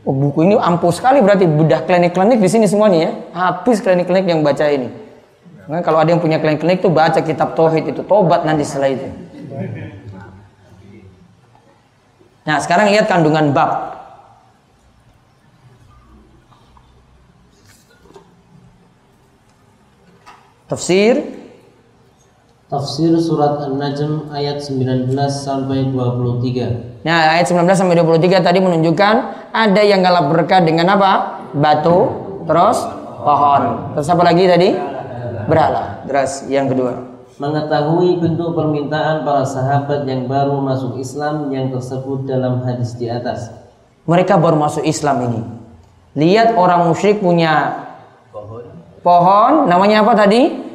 Oh, 0.00 0.16
buku 0.16 0.48
ini 0.48 0.56
ampuh 0.56 0.92
sekali 0.92 1.20
berarti 1.20 1.44
bedah 1.44 1.84
klinik-klinik 1.84 2.40
di 2.40 2.48
sini 2.48 2.64
semuanya 2.64 2.98
ya. 2.98 3.12
Habis 3.36 3.84
klinik-klinik 3.84 4.26
yang 4.28 4.40
baca 4.40 4.64
ini. 4.68 4.88
Nah, 5.68 5.84
kalau 5.84 6.00
ada 6.00 6.08
yang 6.10 6.18
punya 6.18 6.40
klinik-klinik 6.40 6.80
tuh 6.80 6.90
baca 6.90 7.20
kitab 7.20 7.52
tauhid 7.52 7.92
itu 7.92 8.02
tobat 8.04 8.42
nanti 8.48 8.64
setelah 8.64 8.90
itu. 8.96 9.06
Nah, 12.48 12.56
sekarang 12.58 12.88
lihat 12.90 13.06
kandungan 13.06 13.52
bab 13.52 13.99
Tafsir 20.70 21.18
Tafsir 22.70 23.18
surat 23.18 23.66
An-Najm 23.66 24.30
ayat 24.30 24.62
19 24.62 25.10
sampai 25.26 25.90
23. 25.90 27.02
Nah, 27.02 27.34
ayat 27.34 27.50
19 27.50 27.66
sampai 27.74 27.98
23 27.98 28.38
tadi 28.38 28.62
menunjukkan 28.62 29.14
ada 29.50 29.82
yang 29.82 29.98
galap 30.06 30.30
berkah 30.30 30.62
dengan 30.62 30.94
apa? 30.94 31.42
Batu, 31.58 32.06
terus 32.46 32.86
pohon. 33.18 33.90
Terus 33.98 34.06
apa 34.14 34.22
lagi 34.22 34.46
tadi? 34.46 34.70
Berhala. 35.50 36.06
Terus 36.06 36.46
yang 36.46 36.70
kedua. 36.70 37.02
Mengetahui 37.42 38.22
bentuk 38.22 38.54
permintaan 38.54 39.26
para 39.26 39.42
sahabat 39.42 40.06
yang 40.06 40.30
baru 40.30 40.62
masuk 40.62 41.02
Islam 41.02 41.50
yang 41.50 41.74
tersebut 41.74 42.30
dalam 42.30 42.62
hadis 42.62 42.94
di 42.94 43.10
atas. 43.10 43.50
Mereka 44.06 44.38
baru 44.38 44.54
masuk 44.54 44.86
Islam 44.86 45.26
ini. 45.26 45.42
Lihat 46.14 46.54
orang 46.54 46.86
musyrik 46.86 47.18
punya 47.18 47.89
pohon, 49.00 49.66
namanya 49.68 50.04
apa 50.04 50.12
tadi? 50.16 50.70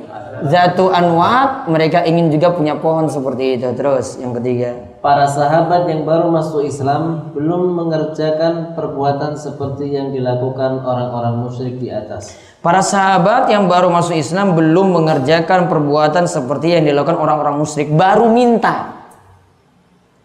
Zatu 0.45 0.91
Anwat, 0.91 1.71
mereka 1.71 2.03
ingin 2.03 2.27
juga 2.27 2.51
punya 2.51 2.75
pohon 2.75 3.07
seperti 3.07 3.55
itu. 3.55 3.71
Terus 3.71 4.19
yang 4.19 4.35
ketiga. 4.35 4.99
Para 4.99 5.29
sahabat 5.29 5.87
yang 5.87 6.03
baru 6.03 6.27
masuk 6.27 6.65
Islam 6.67 7.31
belum 7.31 7.71
mengerjakan 7.71 8.75
perbuatan 8.75 9.39
seperti 9.39 9.95
yang 9.95 10.11
dilakukan 10.11 10.83
orang-orang 10.83 11.39
musyrik 11.39 11.79
di 11.79 11.87
atas. 11.87 12.35
Para 12.59 12.81
sahabat 12.81 13.47
yang 13.47 13.69
baru 13.69 13.87
masuk 13.93 14.17
Islam 14.17 14.57
belum 14.57 14.97
mengerjakan 14.97 15.69
perbuatan 15.69 16.25
seperti 16.25 16.73
yang 16.73 16.83
dilakukan 16.83 17.15
orang-orang 17.15 17.61
musyrik, 17.61 17.93
baru 17.93 18.27
minta. 18.27 19.07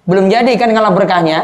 Belum 0.09 0.27
jadi 0.27 0.57
kan 0.59 0.73
kalau 0.73 0.91
berkahnya? 0.97 1.39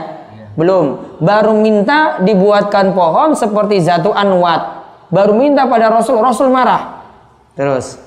Belum. 0.57 1.17
Baru 1.21 1.55
minta 1.55 2.19
dibuatkan 2.25 2.97
pohon 2.97 3.37
seperti 3.37 3.85
Zatu 3.85 4.11
Anwat. 4.11 4.76
Baru 5.09 5.39
minta 5.39 5.67
pada 5.71 5.91
Rasul, 5.91 6.19
Rasul 6.19 6.51
marah. 6.51 7.07
Terus 7.55 8.07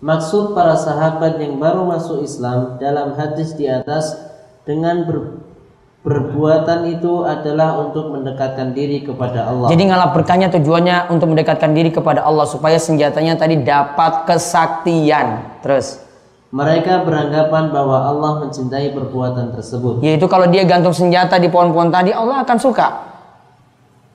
Maksud 0.00 0.56
para 0.56 0.72
sahabat 0.80 1.36
yang 1.36 1.60
baru 1.60 1.84
masuk 1.84 2.24
Islam 2.24 2.80
dalam 2.80 3.12
hadis 3.20 3.52
di 3.52 3.68
atas 3.68 4.16
dengan 4.64 5.04
ber, 5.04 5.44
berbuatan 6.00 6.88
itu 6.88 7.28
adalah 7.28 7.76
untuk 7.84 8.08
mendekatkan 8.08 8.72
diri 8.72 9.04
kepada 9.04 9.44
Allah. 9.44 9.68
Jadi 9.68 9.92
ngalap 9.92 10.16
berkahnya 10.16 10.48
tujuannya 10.56 11.12
untuk 11.12 11.36
mendekatkan 11.36 11.76
diri 11.76 11.92
kepada 11.92 12.24
Allah 12.24 12.48
supaya 12.48 12.80
senjatanya 12.80 13.36
tadi 13.36 13.60
dapat 13.60 14.24
kesaktian. 14.24 15.60
Terus 15.60 16.00
mereka 16.48 17.04
beranggapan 17.04 17.68
bahwa 17.68 18.00
Allah 18.00 18.48
mencintai 18.48 18.96
perbuatan 18.96 19.52
tersebut. 19.52 20.00
Yaitu 20.00 20.24
kalau 20.32 20.48
dia 20.48 20.64
gantung 20.64 20.96
senjata 20.96 21.36
di 21.36 21.52
pohon-pohon 21.52 21.92
tadi 21.92 22.16
Allah 22.16 22.40
akan 22.40 22.56
suka. 22.56 22.88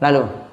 Lalu 0.02 0.45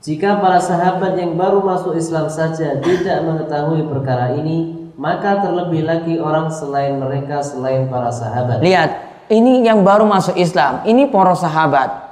jika 0.00 0.40
para 0.40 0.56
sahabat 0.64 1.12
yang 1.20 1.36
baru 1.36 1.60
masuk 1.60 1.92
Islam 1.92 2.32
saja 2.32 2.80
tidak 2.80 3.20
mengetahui 3.20 3.84
perkara 3.84 4.32
ini, 4.32 4.88
maka 4.96 5.44
terlebih 5.44 5.84
lagi 5.84 6.16
orang 6.16 6.48
selain 6.48 6.96
mereka 6.96 7.44
selain 7.44 7.84
para 7.84 8.08
sahabat. 8.08 8.64
Lihat, 8.64 8.90
ini 9.28 9.60
yang 9.60 9.84
baru 9.84 10.08
masuk 10.08 10.40
Islam, 10.40 10.80
ini 10.88 11.04
para 11.04 11.36
sahabat. 11.36 12.08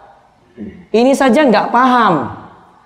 Ini 0.93 1.17
saja 1.17 1.49
nggak 1.49 1.73
paham. 1.73 2.29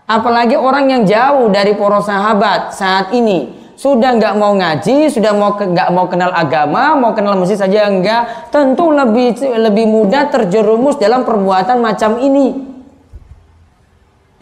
Apalagi 0.06 0.54
orang 0.54 0.86
yang 0.86 1.02
jauh 1.02 1.50
dari 1.50 1.74
para 1.74 1.98
sahabat 1.98 2.70
saat 2.70 3.10
ini 3.10 3.58
sudah 3.74 4.14
nggak 4.14 4.38
mau 4.38 4.54
ngaji, 4.54 5.10
sudah 5.10 5.34
mau 5.34 5.58
nggak 5.58 5.90
mau 5.90 6.06
kenal 6.06 6.30
agama, 6.30 6.94
mau 6.94 7.10
kenal 7.10 7.34
masjid 7.34 7.58
saja 7.58 7.90
enggak, 7.90 8.54
tentu 8.54 8.94
lebih 8.94 9.34
lebih 9.58 9.82
mudah 9.82 10.30
terjerumus 10.30 10.94
dalam 10.94 11.26
perbuatan 11.26 11.82
macam 11.82 12.22
ini. 12.22 12.71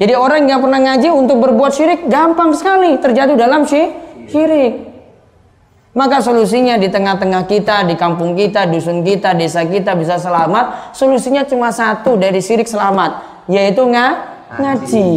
Jadi 0.01 0.17
orang 0.17 0.49
yang 0.49 0.65
pernah 0.65 0.81
ngaji 0.81 1.13
untuk 1.13 1.45
berbuat 1.45 1.77
syirik 1.77 2.09
gampang 2.09 2.57
sekali 2.57 2.97
terjatuh 2.97 3.37
dalam 3.37 3.69
syirik. 3.69 4.89
Maka 5.93 6.25
solusinya 6.25 6.81
di 6.81 6.89
tengah-tengah 6.89 7.45
kita, 7.45 7.85
di 7.85 8.01
kampung 8.01 8.33
kita, 8.33 8.65
dusun 8.65 9.05
kita, 9.05 9.37
desa 9.37 9.61
kita 9.69 9.93
bisa 9.93 10.17
selamat. 10.17 10.97
Solusinya 10.97 11.45
cuma 11.45 11.69
satu 11.69 12.17
dari 12.17 12.41
syirik 12.41 12.65
selamat, 12.65 13.45
yaitu 13.45 13.85
nga, 13.93 14.39
ngaji. 14.57 15.11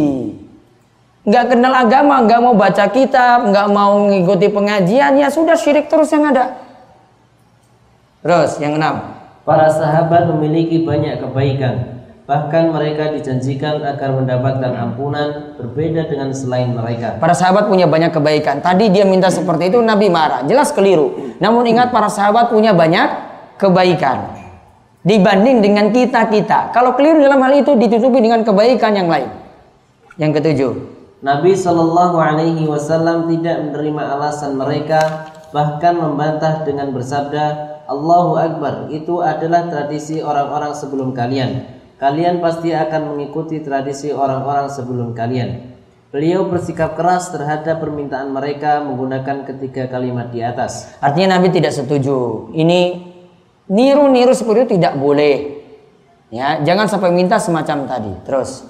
Nggak 1.24 1.44
kenal 1.56 1.72
agama, 1.72 2.20
nggak 2.28 2.40
mau 2.44 2.52
baca 2.52 2.84
kitab, 2.92 3.48
nggak 3.48 3.68
mau 3.72 4.04
mengikuti 4.04 4.52
pengajian, 4.52 5.16
ya 5.16 5.32
sudah 5.32 5.56
syirik 5.56 5.88
terus 5.88 6.12
yang 6.12 6.28
ada. 6.28 6.60
Terus 8.20 8.60
yang 8.60 8.76
enam. 8.76 9.16
Para 9.48 9.72
sahabat 9.72 10.28
memiliki 10.28 10.84
banyak 10.84 11.24
kebaikan 11.24 11.93
Bahkan 12.24 12.72
mereka 12.72 13.12
dijanjikan 13.12 13.84
agar 13.84 14.16
mendapatkan 14.16 14.72
ampunan 14.72 15.60
berbeda 15.60 16.08
dengan 16.08 16.32
selain 16.32 16.72
mereka. 16.72 17.20
Para 17.20 17.36
sahabat 17.36 17.68
punya 17.68 17.84
banyak 17.84 18.16
kebaikan. 18.16 18.64
Tadi 18.64 18.88
dia 18.88 19.04
minta 19.04 19.28
seperti 19.28 19.68
itu, 19.68 19.84
Nabi 19.84 20.08
marah. 20.08 20.40
Jelas 20.48 20.72
keliru. 20.72 21.36
Namun 21.36 21.68
ingat 21.68 21.92
para 21.92 22.08
sahabat 22.08 22.48
punya 22.48 22.72
banyak 22.72 23.12
kebaikan. 23.60 24.40
Dibanding 25.04 25.60
dengan 25.60 25.92
kita-kita. 25.92 26.72
Kalau 26.72 26.96
keliru 26.96 27.20
dalam 27.20 27.44
hal 27.44 27.60
itu 27.60 27.76
ditutupi 27.76 28.24
dengan 28.24 28.40
kebaikan 28.40 28.96
yang 28.96 29.12
lain. 29.12 29.28
Yang 30.16 30.40
ketujuh. 30.40 30.72
Nabi 31.20 31.52
Shallallahu 31.52 32.16
Alaihi 32.16 32.64
Wasallam 32.64 33.28
tidak 33.28 33.68
menerima 33.68 34.00
alasan 34.16 34.56
mereka, 34.56 35.28
bahkan 35.52 36.00
membantah 36.00 36.64
dengan 36.64 36.88
bersabda, 36.88 37.76
Allahu 37.84 38.40
Akbar, 38.40 38.88
itu 38.88 39.20
adalah 39.20 39.68
tradisi 39.68 40.24
orang-orang 40.24 40.72
sebelum 40.72 41.12
kalian 41.12 41.73
kalian 41.98 42.42
pasti 42.42 42.74
akan 42.74 43.14
mengikuti 43.14 43.62
tradisi 43.62 44.10
orang-orang 44.10 44.70
sebelum 44.70 45.14
kalian. 45.14 45.74
Beliau 46.14 46.46
bersikap 46.46 46.94
keras 46.94 47.34
terhadap 47.34 47.82
permintaan 47.82 48.30
mereka 48.30 48.78
menggunakan 48.86 49.50
ketiga 49.50 49.90
kalimat 49.90 50.30
di 50.30 50.46
atas. 50.46 50.94
Artinya 51.02 51.38
Nabi 51.38 51.50
tidak 51.50 51.74
setuju. 51.74 52.50
Ini 52.54 53.02
niru-niru 53.66 54.30
seperti 54.30 54.58
itu 54.62 54.70
tidak 54.78 54.94
boleh. 54.94 55.66
Ya, 56.30 56.62
jangan 56.62 56.86
sampai 56.86 57.10
minta 57.10 57.42
semacam 57.42 57.90
tadi. 57.90 58.14
Terus 58.22 58.62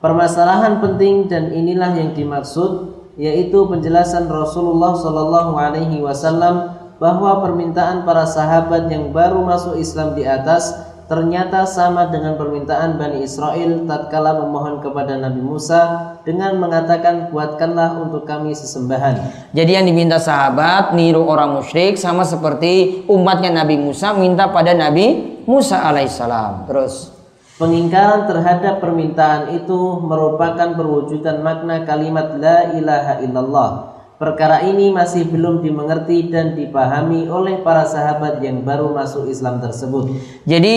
permasalahan 0.00 0.80
penting 0.80 1.28
dan 1.28 1.52
inilah 1.52 2.00
yang 2.00 2.16
dimaksud 2.16 2.96
yaitu 3.20 3.68
penjelasan 3.68 4.26
Rasulullah 4.26 4.96
Shallallahu 4.96 5.52
alaihi 5.60 6.02
wasallam 6.02 6.80
bahwa 6.98 7.44
permintaan 7.44 8.08
para 8.08 8.24
sahabat 8.24 8.88
yang 8.90 9.12
baru 9.12 9.42
masuk 9.44 9.76
Islam 9.76 10.16
di 10.16 10.24
atas 10.24 10.93
ternyata 11.04 11.68
sama 11.68 12.08
dengan 12.08 12.40
permintaan 12.40 12.96
Bani 12.96 13.24
Israel 13.24 13.84
tatkala 13.84 14.40
memohon 14.40 14.80
kepada 14.80 15.20
Nabi 15.20 15.40
Musa 15.44 15.80
dengan 16.24 16.56
mengatakan 16.56 17.28
buatkanlah 17.28 18.00
untuk 18.00 18.24
kami 18.24 18.56
sesembahan. 18.56 19.50
Jadi 19.52 19.70
yang 19.76 19.84
diminta 19.84 20.16
sahabat 20.16 20.96
niru 20.96 21.24
orang 21.24 21.60
musyrik 21.60 22.00
sama 22.00 22.24
seperti 22.24 23.04
umatnya 23.06 23.52
Nabi 23.52 23.76
Musa 23.76 24.16
minta 24.16 24.48
pada 24.48 24.72
Nabi 24.72 25.40
Musa 25.44 25.84
alaihissalam. 25.84 26.66
Terus 26.66 27.14
Pengingkaran 27.54 28.26
terhadap 28.26 28.82
permintaan 28.82 29.54
itu 29.54 30.02
merupakan 30.02 30.74
perwujudan 30.74 31.38
makna 31.38 31.86
kalimat 31.86 32.34
la 32.34 32.74
ilaha 32.74 33.22
illallah. 33.22 33.93
Perkara 34.24 34.64
ini 34.64 34.88
masih 34.88 35.28
belum 35.28 35.60
dimengerti 35.60 36.32
dan 36.32 36.56
dipahami 36.56 37.28
oleh 37.28 37.60
para 37.60 37.84
sahabat 37.84 38.40
yang 38.40 38.64
baru 38.64 38.88
masuk 38.96 39.28
Islam 39.28 39.60
tersebut. 39.60 40.16
Jadi 40.48 40.76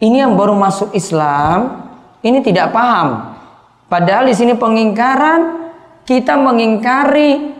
ini 0.00 0.16
yang 0.16 0.32
baru 0.32 0.56
masuk 0.56 0.96
Islam 0.96 1.76
ini 2.24 2.40
tidak 2.40 2.72
paham. 2.72 3.36
Padahal 3.84 4.24
di 4.24 4.32
sini 4.32 4.56
pengingkaran 4.56 5.68
kita 6.08 6.40
mengingkari 6.40 7.52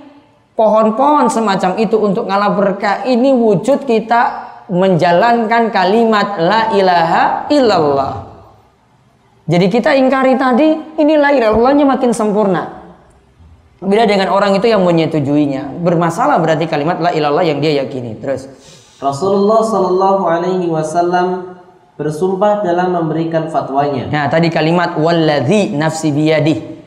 pohon-pohon 0.57 1.29
semacam 1.29 1.77
itu 1.77 2.01
untuk 2.01 2.25
ngalah 2.25 2.57
berkah 2.57 3.05
ini 3.05 3.37
wujud 3.37 3.85
kita 3.85 4.49
menjalankan 4.73 5.69
kalimat 5.69 6.41
la 6.41 6.73
ilaha 6.73 7.45
illallah. 7.53 8.15
Jadi 9.45 9.69
kita 9.69 9.93
ingkari 10.01 10.41
tadi 10.41 10.97
ini 10.97 11.21
la 11.21 11.29
makin 11.85 12.09
sempurna. 12.09 12.80
Beda 13.81 14.05
dengan 14.05 14.29
orang 14.29 14.61
itu 14.61 14.69
yang 14.69 14.85
menyetujuinya. 14.85 15.81
Bermasalah 15.81 16.37
berarti 16.37 16.69
kalimat 16.69 17.01
la 17.01 17.17
ilallah 17.17 17.41
yang 17.41 17.65
dia 17.65 17.81
yakini. 17.81 18.21
Terus 18.21 18.45
Rasulullah 19.01 19.65
Shallallahu 19.65 20.23
alaihi 20.29 20.69
wasallam 20.69 21.57
bersumpah 21.97 22.61
dalam 22.61 22.93
memberikan 22.93 23.49
fatwanya. 23.49 24.13
Nah, 24.13 24.29
tadi 24.29 24.53
kalimat 24.53 25.01
walladzi 25.01 25.73
nafsi 25.73 26.13
biyadih. 26.13 26.81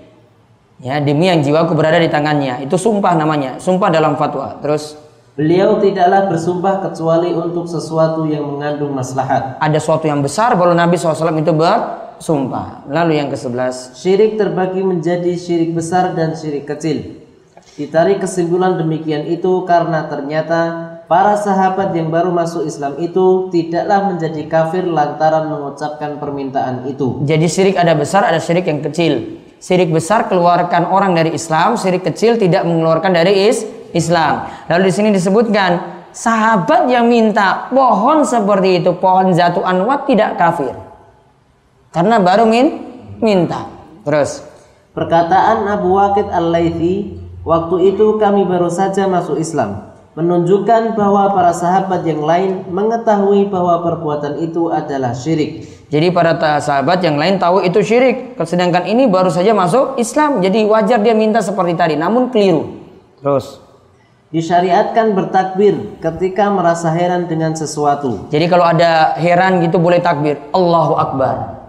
Ya, 0.85 1.01
demi 1.01 1.33
yang 1.33 1.41
jiwaku 1.41 1.73
berada 1.73 1.97
di 1.97 2.13
tangannya. 2.13 2.61
Itu 2.61 2.77
sumpah 2.77 3.17
namanya, 3.17 3.57
sumpah 3.57 3.89
dalam 3.89 4.13
fatwa. 4.13 4.61
Terus 4.61 4.93
Beliau 5.33 5.81
tidaklah 5.81 6.29
bersumpah 6.29 6.85
kecuali 6.85 7.33
untuk 7.33 7.65
sesuatu 7.65 8.21
yang 8.29 8.45
mengandung 8.45 8.93
maslahat. 8.93 9.57
Ada 9.57 9.81
sesuatu 9.81 10.05
yang 10.05 10.21
besar 10.21 10.53
baru 10.53 10.77
Nabi 10.77 10.93
SAW 10.93 11.33
itu 11.41 11.49
bersumpah. 12.17 12.87
Lalu 12.89 13.21
yang 13.21 13.29
ke-11. 13.33 13.97
Syirik 13.97 14.37
terbagi 14.37 14.81
menjadi 14.83 15.33
syirik 15.37 15.73
besar 15.73 16.13
dan 16.13 16.37
syirik 16.37 16.67
kecil. 16.67 17.23
Ditarik 17.73 18.21
kesimpulan 18.21 18.77
demikian 18.77 19.25
itu 19.25 19.65
karena 19.65 20.05
ternyata 20.05 20.93
para 21.09 21.33
sahabat 21.33 21.89
yang 21.97 22.13
baru 22.13 22.29
masuk 22.29 22.69
Islam 22.69 23.01
itu 23.01 23.49
tidaklah 23.49 24.13
menjadi 24.13 24.45
kafir 24.45 24.85
lantaran 24.85 25.49
mengucapkan 25.49 26.21
permintaan 26.21 26.85
itu. 26.85 27.25
Jadi 27.25 27.45
syirik 27.49 27.75
ada 27.81 27.97
besar, 27.97 28.29
ada 28.29 28.37
syirik 28.37 28.69
yang 28.69 28.85
kecil. 28.85 29.41
Syirik 29.63 29.95
besar 29.95 30.27
keluarkan 30.27 30.85
orang 30.91 31.15
dari 31.15 31.33
Islam, 31.33 31.79
syirik 31.79 32.03
kecil 32.03 32.35
tidak 32.35 32.67
mengeluarkan 32.67 33.15
dari 33.15 33.47
is 33.47 33.63
Islam. 33.95 34.45
Lalu 34.67 34.91
di 34.91 34.93
sini 34.93 35.09
disebutkan 35.15 35.71
sahabat 36.13 36.91
yang 36.91 37.07
minta 37.09 37.71
pohon 37.73 38.27
seperti 38.27 38.83
itu, 38.83 38.91
pohon 38.99 39.33
zatu 39.33 39.63
anwat 39.63 40.05
tidak 40.05 40.35
kafir. 40.37 40.92
Karena 41.93 42.17
baru 42.17 42.49
min 42.49 42.67
minta. 43.21 43.69
Terus 44.03 44.43
Perkataan 44.93 45.65
Abu 45.65 45.97
Waqid 45.97 46.29
Al-Laythi, 46.29 47.17
waktu 47.41 47.93
itu 47.93 48.21
kami 48.21 48.45
baru 48.45 48.69
saja 48.69 49.09
masuk 49.09 49.41
Islam, 49.41 49.89
menunjukkan 50.13 50.93
bahwa 50.93 51.33
para 51.33 51.49
sahabat 51.49 52.05
yang 52.05 52.21
lain 52.21 52.69
mengetahui 52.69 53.49
bahwa 53.49 53.81
perbuatan 53.81 54.37
itu 54.37 54.69
adalah 54.69 55.17
syirik. 55.17 55.65
Jadi 55.89 56.13
para 56.13 56.37
sahabat 56.61 57.01
yang 57.01 57.17
lain 57.17 57.41
tahu 57.41 57.65
itu 57.65 57.81
syirik, 57.81 58.37
sedangkan 58.37 58.85
ini 58.85 59.09
baru 59.09 59.33
saja 59.33 59.49
masuk 59.57 59.97
Islam. 59.97 60.45
Jadi 60.45 60.61
wajar 60.69 61.01
dia 61.01 61.17
minta 61.17 61.41
seperti 61.41 61.73
tadi, 61.73 61.95
namun 61.97 62.29
keliru. 62.29 62.77
Terus 63.17 63.65
Disyariatkan 64.33 65.13
bertakbir 65.13 66.01
ketika 66.01 66.49
merasa 66.49 66.89
heran 66.89 67.29
dengan 67.29 67.53
sesuatu. 67.53 68.29
Jadi 68.33 68.45
kalau 68.49 68.65
ada 68.65 69.13
heran 69.13 69.61
gitu 69.61 69.77
boleh 69.77 70.01
takbir. 70.01 70.41
Allahu 70.49 70.97
Akbar. 70.97 71.62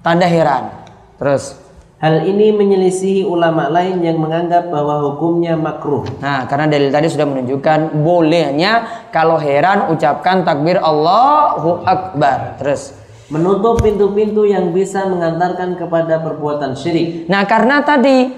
Tanda 0.00 0.24
heran. 0.24 0.72
Terus. 1.20 1.60
Hal 2.00 2.24
ini 2.24 2.48
menyelisihi 2.56 3.28
ulama 3.28 3.68
lain 3.68 4.00
yang 4.00 4.16
menganggap 4.16 4.72
bahwa 4.72 5.04
hukumnya 5.04 5.52
makruh. 5.52 6.08
Nah, 6.24 6.48
karena 6.48 6.64
dalil 6.64 6.88
tadi 6.88 7.12
sudah 7.12 7.28
menunjukkan 7.28 8.00
bolehnya 8.00 8.72
kalau 9.12 9.36
heran 9.36 9.92
ucapkan 9.92 10.40
takbir 10.40 10.80
Allahu 10.80 11.84
Akbar. 11.84 12.56
Terus. 12.56 12.96
Menutup 13.28 13.84
pintu-pintu 13.84 14.48
yang 14.48 14.72
bisa 14.72 15.04
mengantarkan 15.12 15.76
kepada 15.76 16.24
perbuatan 16.24 16.72
syirik. 16.72 17.28
Nah, 17.28 17.44
karena 17.44 17.84
tadi 17.84 18.32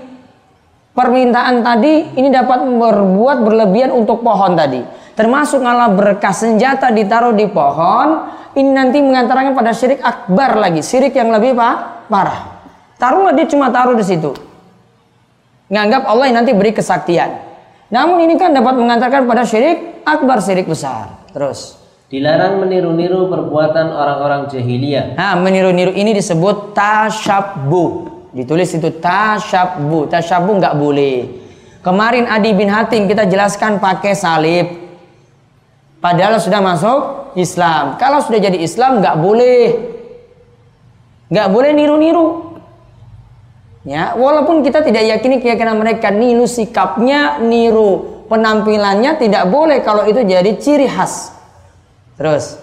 permintaan 0.93 1.65
tadi 1.65 2.17
ini 2.17 2.29
dapat 2.29 2.65
berbuat 2.65 3.37
berlebihan 3.45 3.91
untuk 3.93 4.21
pohon 4.21 4.57
tadi. 4.57 4.81
Termasuk 5.13 5.61
ngalah 5.61 5.93
berkas 5.93 6.41
senjata 6.41 6.89
ditaruh 6.89 7.37
di 7.37 7.45
pohon, 7.49 8.33
ini 8.57 8.71
nanti 8.73 9.01
mengantarkan 9.05 9.53
pada 9.53 9.77
syirik 9.77 10.01
akbar 10.01 10.57
lagi, 10.57 10.81
syirik 10.81 11.13
yang 11.13 11.29
lebih 11.29 11.53
pak 11.53 12.09
parah. 12.09 12.65
Taruhlah 12.97 13.37
dia 13.37 13.45
cuma 13.45 13.69
taruh 13.69 13.93
di 13.93 14.05
situ. 14.05 14.33
Nganggap 15.73 16.05
Allah 16.09 16.25
yang 16.29 16.37
nanti 16.45 16.53
beri 16.57 16.73
kesaktian. 16.73 17.33
Namun 17.93 18.25
ini 18.25 18.41
kan 18.41 18.57
dapat 18.57 18.73
mengantarkan 18.73 19.29
pada 19.29 19.45
syirik 19.45 20.01
akbar, 20.05 20.41
syirik 20.41 20.65
besar. 20.65 21.29
Terus. 21.33 21.77
Dilarang 22.13 22.61
meniru-niru 22.61 23.29
perbuatan 23.33 23.89
orang-orang 23.89 24.49
jahiliyah. 24.53 25.17
Nah, 25.17 25.33
meniru-niru 25.41 25.97
ini 25.97 26.13
disebut 26.13 26.77
tasyabbu. 26.77 27.85
Ditulis 28.33 28.73
itu 28.73 28.89
tasyabbu. 28.89 30.09
Tasyabbu 30.09 30.51
nggak 30.57 30.75
boleh. 30.81 31.17
Kemarin 31.85 32.25
Adi 32.27 32.51
bin 32.57 32.73
Hatim 32.73 33.05
kita 33.05 33.29
jelaskan 33.29 33.77
pakai 33.77 34.17
salib. 34.17 34.67
Padahal 36.01 36.41
sudah 36.41 36.65
masuk 36.65 37.01
Islam. 37.37 38.01
Kalau 38.01 38.25
sudah 38.25 38.41
jadi 38.41 38.59
Islam 38.59 39.05
nggak 39.05 39.17
boleh. 39.21 39.61
Nggak 41.29 41.49
boleh 41.53 41.71
niru-niru. 41.77 42.29
Ya, 43.83 44.15
walaupun 44.15 44.63
kita 44.63 44.87
tidak 44.87 45.03
yakini 45.11 45.43
keyakinan 45.43 45.75
mereka 45.75 46.15
niru 46.15 46.47
sikapnya, 46.47 47.43
niru 47.43 48.23
penampilannya 48.31 49.19
tidak 49.19 49.51
boleh 49.51 49.83
kalau 49.83 50.07
itu 50.07 50.23
jadi 50.23 50.55
ciri 50.55 50.87
khas. 50.87 51.35
Terus, 52.15 52.63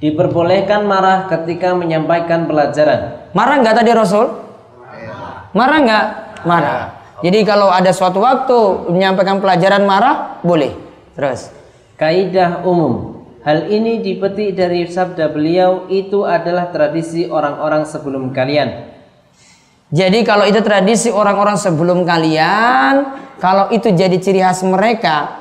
Diperbolehkan 0.00 0.88
marah 0.88 1.28
ketika 1.28 1.76
menyampaikan 1.76 2.48
pelajaran. 2.48 3.28
marah 3.36 3.60
nggak 3.60 3.84
tadi 3.84 3.90
Rasul? 3.92 4.26
Marah 5.50 5.78
nggak? 5.82 6.04
Marah. 6.46 6.82
Jadi 7.20 7.44
kalau 7.44 7.68
ada 7.68 7.92
suatu 7.92 8.24
waktu 8.24 8.88
menyampaikan 8.88 9.44
pelajaran 9.44 9.84
marah, 9.84 10.40
boleh. 10.40 10.72
Terus, 11.12 11.52
Kaidah 12.00 12.64
umum. 12.64 13.20
Hal 13.44 13.68
ini 13.68 14.00
dipetik 14.00 14.56
dari 14.56 14.88
sabda 14.88 15.28
beliau 15.28 15.84
itu 15.92 16.24
adalah 16.24 16.72
tradisi 16.72 17.28
orang-orang 17.28 17.84
sebelum 17.84 18.32
kalian. 18.32 18.88
jadi 19.90 20.22
kalau 20.24 20.44
itu 20.48 20.60
tradisi 20.64 21.12
orang-orang 21.12 21.56
sebelum 21.60 22.04
kalian, 22.08 23.20
kalau 23.36 23.68
itu 23.72 23.92
jadi 23.92 24.16
ciri 24.16 24.40
khas 24.40 24.64
mereka, 24.64 25.40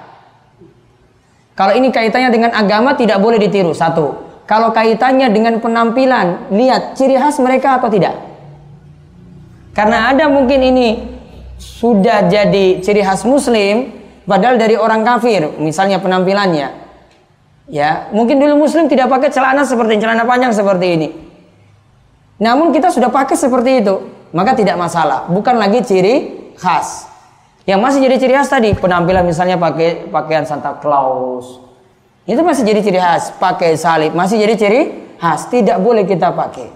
kalau 1.59 1.75
ini 1.75 1.91
kaitannya 1.91 2.31
dengan 2.31 2.51
agama 2.55 2.95
tidak 2.95 3.19
boleh 3.19 3.35
ditiru. 3.35 3.75
Satu. 3.75 4.27
Kalau 4.47 4.71
kaitannya 4.71 5.27
dengan 5.31 5.59
penampilan, 5.59 6.51
lihat 6.55 6.95
ciri 6.95 7.19
khas 7.19 7.39
mereka 7.43 7.79
atau 7.79 7.91
tidak. 7.91 8.28
Karena 9.79 10.11
ada 10.11 10.27
mungkin 10.27 10.59
ini 10.59 10.99
sudah 11.55 12.27
jadi 12.27 12.83
ciri 12.83 12.99
khas 12.99 13.23
muslim 13.23 13.95
padahal 14.27 14.59
dari 14.59 14.75
orang 14.75 15.07
kafir, 15.07 15.55
misalnya 15.55 16.03
penampilannya. 16.03 16.67
Ya, 17.71 18.11
mungkin 18.11 18.43
dulu 18.43 18.67
muslim 18.67 18.91
tidak 18.91 19.07
pakai 19.07 19.31
celana 19.31 19.63
seperti 19.63 20.03
celana 20.03 20.27
panjang 20.27 20.51
seperti 20.51 20.87
ini. 20.99 21.07
Namun 22.43 22.75
kita 22.75 22.91
sudah 22.91 23.07
pakai 23.07 23.39
seperti 23.39 23.79
itu, 23.79 23.95
maka 24.35 24.51
tidak 24.51 24.75
masalah. 24.75 25.31
Bukan 25.31 25.55
lagi 25.55 25.79
ciri 25.87 26.15
khas. 26.59 27.07
Yang 27.63 27.79
masih 27.79 27.99
jadi 28.03 28.15
ciri 28.19 28.33
khas 28.35 28.51
tadi 28.51 28.75
penampilan 28.75 29.23
misalnya 29.23 29.55
pakai 29.55 30.11
pakaian 30.11 30.43
Santa 30.43 30.75
Claus. 30.75 31.55
Itu 32.27 32.43
masih 32.43 32.67
jadi 32.67 32.83
ciri 32.83 32.99
khas. 32.99 33.31
Pakai 33.31 33.79
salib 33.79 34.11
masih 34.11 34.43
jadi 34.43 34.59
ciri 34.59 34.81
khas. 35.23 35.47
Tidak 35.47 35.79
boleh 35.79 36.03
kita 36.03 36.35
pakai. 36.35 36.67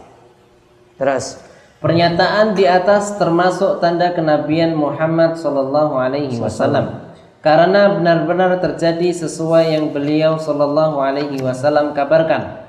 Terus 0.95 1.42
Pernyataan 1.83 2.55
di 2.55 2.63
atas 2.63 3.19
termasuk 3.19 3.83
tanda 3.83 4.15
kenabian 4.15 4.71
Muhammad 4.71 5.35
Sallallahu 5.35 5.99
Alaihi 5.99 6.39
Wasallam 6.39 7.11
karena 7.43 7.99
benar-benar 7.99 8.55
terjadi 8.63 9.11
sesuai 9.11 9.75
yang 9.75 9.91
beliau 9.91 10.39
Sallallahu 10.39 11.03
Alaihi 11.03 11.43
Wasallam 11.43 11.91
kabarkan. 11.91 12.63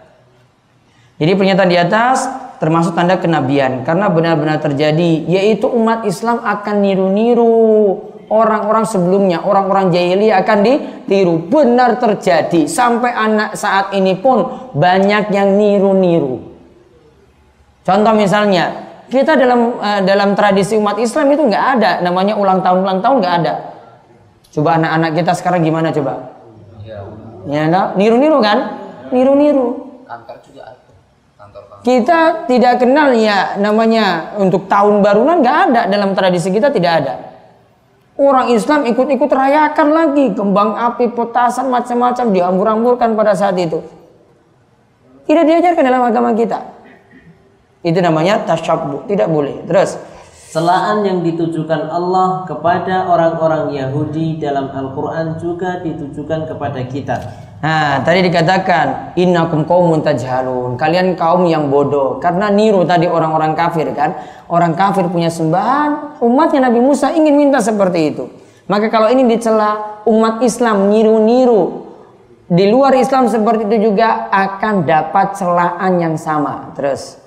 Jadi 1.23 1.31
pernyataan 1.31 1.71
di 1.71 1.79
atas 1.79 2.27
termasuk 2.59 2.99
tanda 2.99 3.15
kenabian 3.15 3.87
karena 3.87 4.11
benar-benar 4.11 4.59
terjadi 4.59 5.31
yaitu 5.31 5.71
umat 5.71 6.03
Islam 6.03 6.43
akan 6.43 6.83
niru-niru 6.83 7.55
orang-orang 8.27 8.83
sebelumnya, 8.83 9.47
orang-orang 9.47 9.95
jahiliyah 9.95 10.43
akan 10.43 10.59
ditiru. 10.67 11.39
Benar 11.39 12.03
terjadi 12.03 12.67
sampai 12.67 13.15
anak 13.15 13.55
saat 13.55 13.95
ini 13.95 14.19
pun 14.19 14.75
banyak 14.75 15.31
yang 15.31 15.55
niru-niru. 15.55 16.51
Contoh 17.87 18.17
misalnya, 18.19 18.94
kita 19.11 19.37
dalam 19.37 19.81
eh, 19.81 20.01
dalam 20.05 20.33
tradisi 20.33 20.77
umat 20.77 20.97
Islam 21.01 21.33
itu 21.33 21.43
nggak 21.45 21.65
ada 21.79 21.91
namanya 22.01 22.35
ulang 22.37 22.61
tahun 22.65 22.79
ulang 22.85 23.01
tahun 23.05 23.17
nggak 23.21 23.35
ada. 23.45 23.55
Coba 24.55 24.79
anak-anak 24.79 25.11
kita 25.19 25.33
sekarang 25.35 25.61
gimana 25.67 25.91
coba? 25.91 26.31
Ya, 27.45 27.69
niru-niru 27.99 28.39
kan? 28.41 28.59
Niru-niru. 29.11 29.85
Kita 31.85 32.49
tidak 32.49 32.81
kenal 32.81 33.13
ya 33.13 33.61
namanya 33.61 34.33
untuk 34.41 34.65
tahun 34.73 35.05
baruan 35.05 35.45
nggak 35.45 35.59
ada 35.69 35.83
dalam 35.91 36.17
tradisi 36.17 36.49
kita 36.49 36.73
tidak 36.73 36.93
ada. 37.05 37.15
Orang 38.15 38.55
Islam 38.55 38.87
ikut-ikut 38.87 39.27
rayakan 39.27 39.89
lagi 39.91 40.31
kembang 40.39 40.79
api, 40.79 41.11
petasan 41.13 41.67
macam-macam 41.67 42.31
diambur-amburkan 42.31 43.11
pada 43.19 43.35
saat 43.35 43.59
itu. 43.59 43.83
Tidak 45.27 45.45
diajarkan 45.45 45.83
dalam 45.83 46.03
agama 46.07 46.31
kita. 46.31 46.63
Itu 47.85 48.01
namanya 48.01 48.43
tasyabbu, 48.49 49.05
tidak 49.07 49.29
boleh. 49.29 49.61
Terus 49.69 50.01
Celaan 50.55 51.03
yang 51.03 51.27
ditujukan 51.27 51.91
Allah 51.91 52.47
kepada 52.47 53.11
orang-orang 53.11 53.75
Yahudi 53.75 54.39
dalam 54.39 54.71
Al-Quran 54.71 55.35
juga 55.43 55.83
ditujukan 55.83 56.47
kepada 56.47 56.79
kita. 56.87 57.17
Nah, 57.59 58.07
tadi 58.07 58.23
dikatakan 58.23 59.19
innakum 59.19 59.67
qaumun 59.67 60.07
tajhalun. 60.07 60.79
Kalian 60.79 61.19
kaum 61.19 61.43
yang 61.51 61.75
bodoh 61.75 62.23
karena 62.23 62.55
niru 62.55 62.87
tadi 62.87 63.11
orang-orang 63.11 63.59
kafir 63.59 63.91
kan. 63.99 64.15
Orang 64.47 64.79
kafir 64.79 65.11
punya 65.11 65.27
sembahan, 65.27 66.23
umatnya 66.23 66.71
Nabi 66.71 66.79
Musa 66.79 67.11
ingin 67.11 67.35
minta 67.35 67.59
seperti 67.59 68.15
itu. 68.15 68.31
Maka 68.71 68.95
kalau 68.95 69.11
ini 69.11 69.27
dicela 69.27 69.99
umat 70.07 70.39
Islam 70.39 70.87
niru-niru 70.87 71.83
di 72.47 72.71
luar 72.71 72.95
Islam 72.95 73.27
seperti 73.27 73.67
itu 73.67 73.91
juga 73.91 74.31
akan 74.31 74.87
dapat 74.87 75.35
celaan 75.35 75.99
yang 75.99 76.15
sama. 76.15 76.71
Terus 76.79 77.24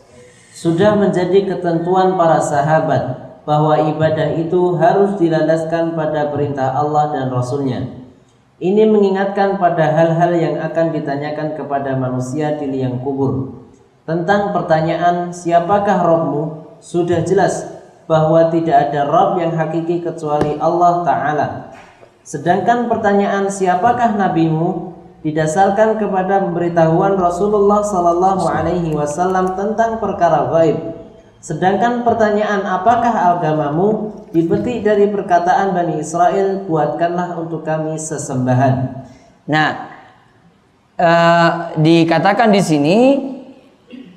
Sudah 0.58 0.98
menjadi 0.98 1.46
ketentuan 1.46 2.18
para 2.18 2.42
sahabat 2.42 3.30
bahwa 3.46 3.78
ibadah 3.78 4.34
itu 4.42 4.74
harus 4.82 5.14
dilandaskan 5.22 5.94
pada 5.94 6.34
perintah 6.34 6.74
Allah 6.74 7.14
dan 7.14 7.30
Rasulnya. 7.30 7.86
Ini 8.58 8.90
mengingatkan 8.90 9.62
pada 9.62 9.86
hal-hal 9.94 10.34
yang 10.34 10.56
akan 10.58 10.98
ditanyakan 10.98 11.54
kepada 11.54 11.94
manusia 11.94 12.58
di 12.58 12.74
liang 12.74 13.06
kubur. 13.06 13.54
Tentang 14.10 14.50
pertanyaan 14.50 15.30
siapakah 15.30 16.02
Robmu, 16.02 16.74
sudah 16.82 17.22
jelas 17.22 17.70
bahwa 18.10 18.50
tidak 18.50 18.90
ada 18.90 19.06
Rob 19.06 19.38
yang 19.38 19.54
hakiki 19.54 20.02
kecuali 20.02 20.58
Allah 20.58 21.06
Ta'ala. 21.06 21.48
Sedangkan 22.26 22.90
pertanyaan 22.90 23.46
siapakah 23.46 24.18
nabimu 24.18 24.87
didasarkan 25.26 25.98
kepada 25.98 26.46
pemberitahuan 26.46 27.18
Rasulullah 27.18 27.82
Sallallahu 27.82 28.46
Alaihi 28.46 28.94
Wasallam 28.94 29.58
tentang 29.58 29.98
perkara 29.98 30.50
gaib. 30.54 30.98
Sedangkan 31.42 32.02
pertanyaan 32.02 32.66
apakah 32.66 33.38
agamamu 33.38 34.12
dipetik 34.34 34.84
dari 34.84 35.08
perkataan 35.10 35.74
Bani 35.74 36.02
Israel 36.02 36.66
buatkanlah 36.66 37.38
untuk 37.38 37.62
kami 37.62 37.96
sesembahan. 37.96 39.06
Nah, 39.48 39.70
eh, 40.98 41.52
dikatakan 41.78 42.50
di 42.52 42.62
sini 42.62 42.98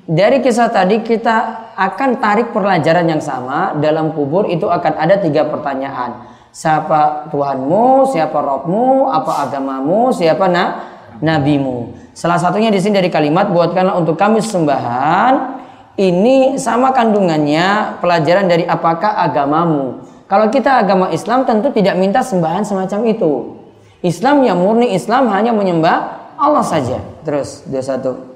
dari 0.05 0.41
kisah 0.43 0.73
tadi 0.73 0.99
kita 1.05 1.69
akan 1.77 2.19
tarik 2.19 2.51
pelajaran 2.51 3.07
yang 3.07 3.23
sama 3.23 3.79
dalam 3.79 4.11
kubur 4.11 4.49
itu 4.49 4.67
akan 4.67 4.93
ada 4.99 5.15
tiga 5.21 5.47
pertanyaan. 5.47 6.40
Siapa 6.51 7.31
Tuhanmu, 7.31 8.11
siapa 8.11 8.35
Robmu, 8.43 9.07
apa 9.07 9.47
agamamu, 9.47 10.11
siapa 10.11 10.51
na 10.51 10.83
nabimu. 11.23 11.95
Salah 12.11 12.35
satunya 12.35 12.67
di 12.67 12.79
sini 12.83 12.99
dari 12.99 13.07
kalimat 13.07 13.47
buatkanlah 13.47 13.95
untuk 13.95 14.19
kami 14.19 14.43
sembahan. 14.43 15.63
Ini 15.95 16.59
sama 16.59 16.91
kandungannya 16.91 17.99
pelajaran 18.03 18.51
dari 18.51 18.67
apakah 18.67 19.15
agamamu. 19.23 20.03
Kalau 20.27 20.47
kita 20.47 20.79
agama 20.79 21.11
Islam 21.11 21.43
tentu 21.43 21.71
tidak 21.71 21.95
minta 21.99 22.23
sembahan 22.23 22.63
semacam 22.63 22.99
itu. 23.07 23.59
Islam 24.03 24.43
yang 24.43 24.59
murni 24.59 24.95
Islam 24.95 25.27
hanya 25.31 25.51
menyembah 25.55 26.31
Allah 26.39 26.63
saja. 26.63 26.99
Terus 27.27 27.63
dua 27.67 27.83
satu. 27.83 28.30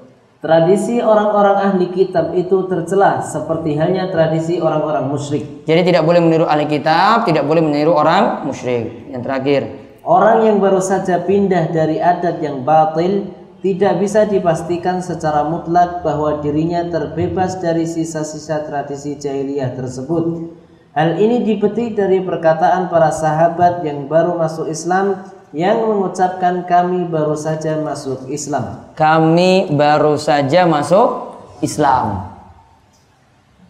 Tradisi 0.46 1.02
orang-orang 1.02 1.58
ahli 1.58 1.90
kitab 1.90 2.38
itu 2.38 2.70
tercela 2.70 3.26
seperti 3.26 3.74
halnya 3.74 4.14
tradisi 4.14 4.62
orang-orang 4.62 5.10
musyrik. 5.10 5.66
Jadi 5.66 5.90
tidak 5.90 6.06
boleh 6.06 6.22
meniru 6.22 6.46
ahli 6.46 6.70
kitab, 6.70 7.26
tidak 7.26 7.50
boleh 7.50 7.66
meniru 7.66 7.98
orang 7.98 8.46
musyrik. 8.46 9.10
Yang 9.10 9.22
terakhir, 9.26 9.62
Orang 10.06 10.46
yang 10.46 10.62
baru 10.62 10.78
saja 10.86 11.26
pindah 11.26 11.74
dari 11.74 11.98
adat 11.98 12.38
yang 12.38 12.62
batil 12.62 13.26
tidak 13.66 13.98
bisa 13.98 14.30
dipastikan 14.30 15.02
secara 15.02 15.50
mutlak 15.50 16.06
bahwa 16.06 16.46
dirinya 16.46 16.86
terbebas 16.86 17.58
dari 17.58 17.90
sisa-sisa 17.90 18.70
tradisi 18.70 19.18
jahiliyah 19.18 19.74
tersebut. 19.74 20.54
Hal 20.94 21.18
ini 21.18 21.42
dipetik 21.42 21.98
dari 21.98 22.22
perkataan 22.22 22.94
para 22.94 23.10
sahabat 23.10 23.82
yang 23.82 24.06
baru 24.06 24.38
masuk 24.38 24.70
Islam 24.70 25.26
yang 25.56 25.88
mengucapkan 25.88 26.68
kami 26.68 27.08
baru 27.08 27.40
saja 27.40 27.80
masuk 27.80 28.28
Islam. 28.28 28.92
kami 28.92 29.72
baru 29.72 30.20
saja 30.20 30.68
masuk 30.68 31.40
Islam. 31.64 32.36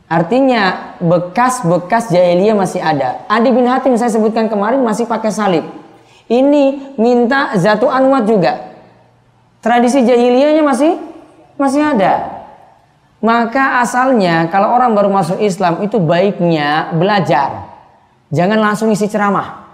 Artinya 0.10 0.98
bekas-bekas 0.98 2.10
jahiliyah 2.10 2.58
masih 2.58 2.82
ada. 2.82 3.26
Adi 3.30 3.50
bin 3.54 3.70
Hatim 3.70 3.98
saya 3.98 4.10
sebutkan 4.10 4.50
kemarin 4.50 4.82
masih 4.82 5.06
pakai 5.06 5.30
salib. 5.30 5.66
Ini 6.26 6.98
minta 6.98 7.54
zatu 7.58 7.90
anwat 7.90 8.26
juga. 8.26 8.74
Tradisi 9.62 10.02
jahiliyahnya 10.06 10.62
masih 10.66 10.98
masih 11.58 11.82
ada. 11.86 12.46
Maka 13.22 13.82
asalnya 13.82 14.46
kalau 14.54 14.74
orang 14.74 14.94
baru 14.94 15.10
masuk 15.10 15.42
Islam 15.42 15.82
itu 15.82 15.98
baiknya 15.98 16.94
belajar. 16.94 17.74
Jangan 18.30 18.62
langsung 18.62 18.94
isi 18.94 19.10
ceramah. 19.10 19.66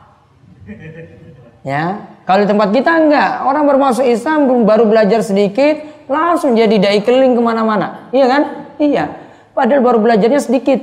Ya, 1.62 2.10
kalau 2.26 2.42
di 2.42 2.50
tempat 2.50 2.74
kita 2.74 2.90
enggak, 3.06 3.46
orang 3.46 3.64
baru 3.70 3.78
masuk 3.78 4.02
Islam 4.02 4.50
baru 4.66 4.90
belajar 4.90 5.22
sedikit, 5.22 5.78
langsung 6.10 6.58
jadi 6.58 6.74
dai 6.82 7.00
keliling 7.06 7.38
ke 7.38 7.42
mana-mana, 7.42 8.10
iya 8.10 8.26
kan? 8.26 8.42
Iya. 8.82 9.06
Padahal 9.54 9.86
baru 9.86 10.02
belajarnya 10.02 10.42
sedikit. 10.42 10.82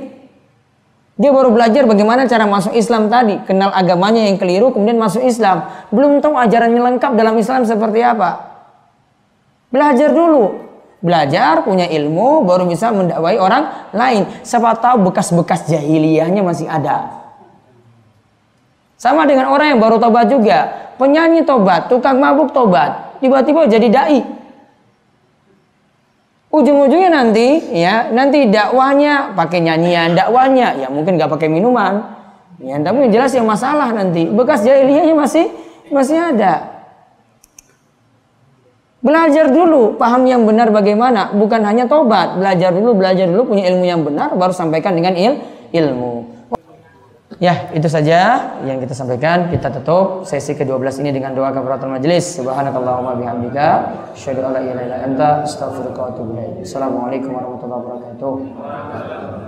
Dia 1.19 1.35
baru 1.35 1.51
belajar 1.51 1.83
bagaimana 1.83 2.31
cara 2.31 2.47
masuk 2.47 2.71
Islam 2.71 3.11
tadi, 3.11 3.43
kenal 3.43 3.75
agamanya 3.75 4.23
yang 4.23 4.39
keliru, 4.39 4.71
kemudian 4.71 4.95
masuk 4.95 5.19
Islam. 5.19 5.67
Belum 5.91 6.23
tahu 6.23 6.31
ajarannya 6.39 6.79
lengkap 6.79 7.11
dalam 7.11 7.35
Islam 7.35 7.67
seperti 7.67 7.99
apa. 7.99 8.39
Belajar 9.67 10.15
dulu, 10.15 10.63
belajar 11.03 11.67
punya 11.67 11.91
ilmu, 11.91 12.47
baru 12.47 12.63
bisa 12.63 12.95
mendakwai 12.95 13.35
orang 13.35 13.91
lain. 13.91 14.31
Siapa 14.47 14.79
tahu 14.79 15.11
bekas-bekas 15.11 15.67
jahiliyahnya 15.67 16.39
masih 16.39 16.71
ada. 16.71 17.18
Sama 18.99 19.23
dengan 19.23 19.47
orang 19.47 19.73
yang 19.73 19.79
baru 19.79 19.95
tobat 19.95 20.27
juga. 20.27 20.91
Penyanyi 20.99 21.47
tobat, 21.47 21.87
tukang 21.87 22.19
mabuk 22.19 22.51
tobat. 22.51 23.15
Tiba-tiba 23.23 23.63
jadi 23.63 23.87
da'i. 23.87 24.19
Ujung-ujungnya 26.49 27.07
nanti 27.13 27.61
ya, 27.71 28.11
nanti 28.11 28.49
dakwahnya 28.51 29.37
pakai 29.37 29.63
nyanyian, 29.63 30.17
dakwahnya 30.17 30.81
ya 30.81 30.87
mungkin 30.91 31.15
nggak 31.15 31.31
pakai 31.31 31.47
minuman. 31.47 32.19
Ya, 32.59 32.75
tapi 32.83 33.07
yang 33.07 33.11
jelas 33.15 33.31
yang 33.31 33.47
masalah 33.47 33.95
nanti 33.95 34.27
bekas 34.27 34.67
jahiliyahnya 34.67 35.15
masih 35.15 35.47
masih 35.87 36.19
ada. 36.19 36.83
Belajar 38.99 39.47
dulu, 39.47 39.95
paham 39.95 40.27
yang 40.27 40.43
benar 40.43 40.67
bagaimana, 40.75 41.31
bukan 41.31 41.63
hanya 41.63 41.87
tobat. 41.87 42.35
Belajar 42.35 42.75
dulu, 42.75 42.99
belajar 42.99 43.31
dulu, 43.31 43.55
punya 43.55 43.71
ilmu 43.71 43.85
yang 43.87 44.03
benar, 44.03 44.35
baru 44.35 44.51
sampaikan 44.51 44.91
dengan 44.91 45.15
il 45.15 45.39
ilmu. 45.71 46.38
Ya, 47.39 47.71
itu 47.71 47.87
saja 47.87 48.51
yang 48.67 48.83
kita 48.83 48.91
sampaikan. 48.91 49.47
Kita 49.47 49.71
tutup 49.71 50.27
sesi 50.27 50.59
ke-12 50.59 50.99
ini 50.99 51.15
dengan 51.15 51.31
doa 51.31 51.55
kafaratul 51.55 51.95
majelis. 51.95 52.35
Subhanakallahumma 52.35 53.15
bihamdika, 53.15 53.67
asyhadu 54.11 54.43
an 54.43 54.59
la 54.59 54.61
ilaha 54.61 54.83
illa 54.83 54.97
anta, 55.07 55.29
astaghfiruka 55.47 55.99
wa 56.03 56.07
atubu 56.11 56.35
ilaik. 56.35 56.67
Assalamualaikum 56.67 57.31
warahmatullahi 57.31 57.79
wabarakatuh. 57.79 59.38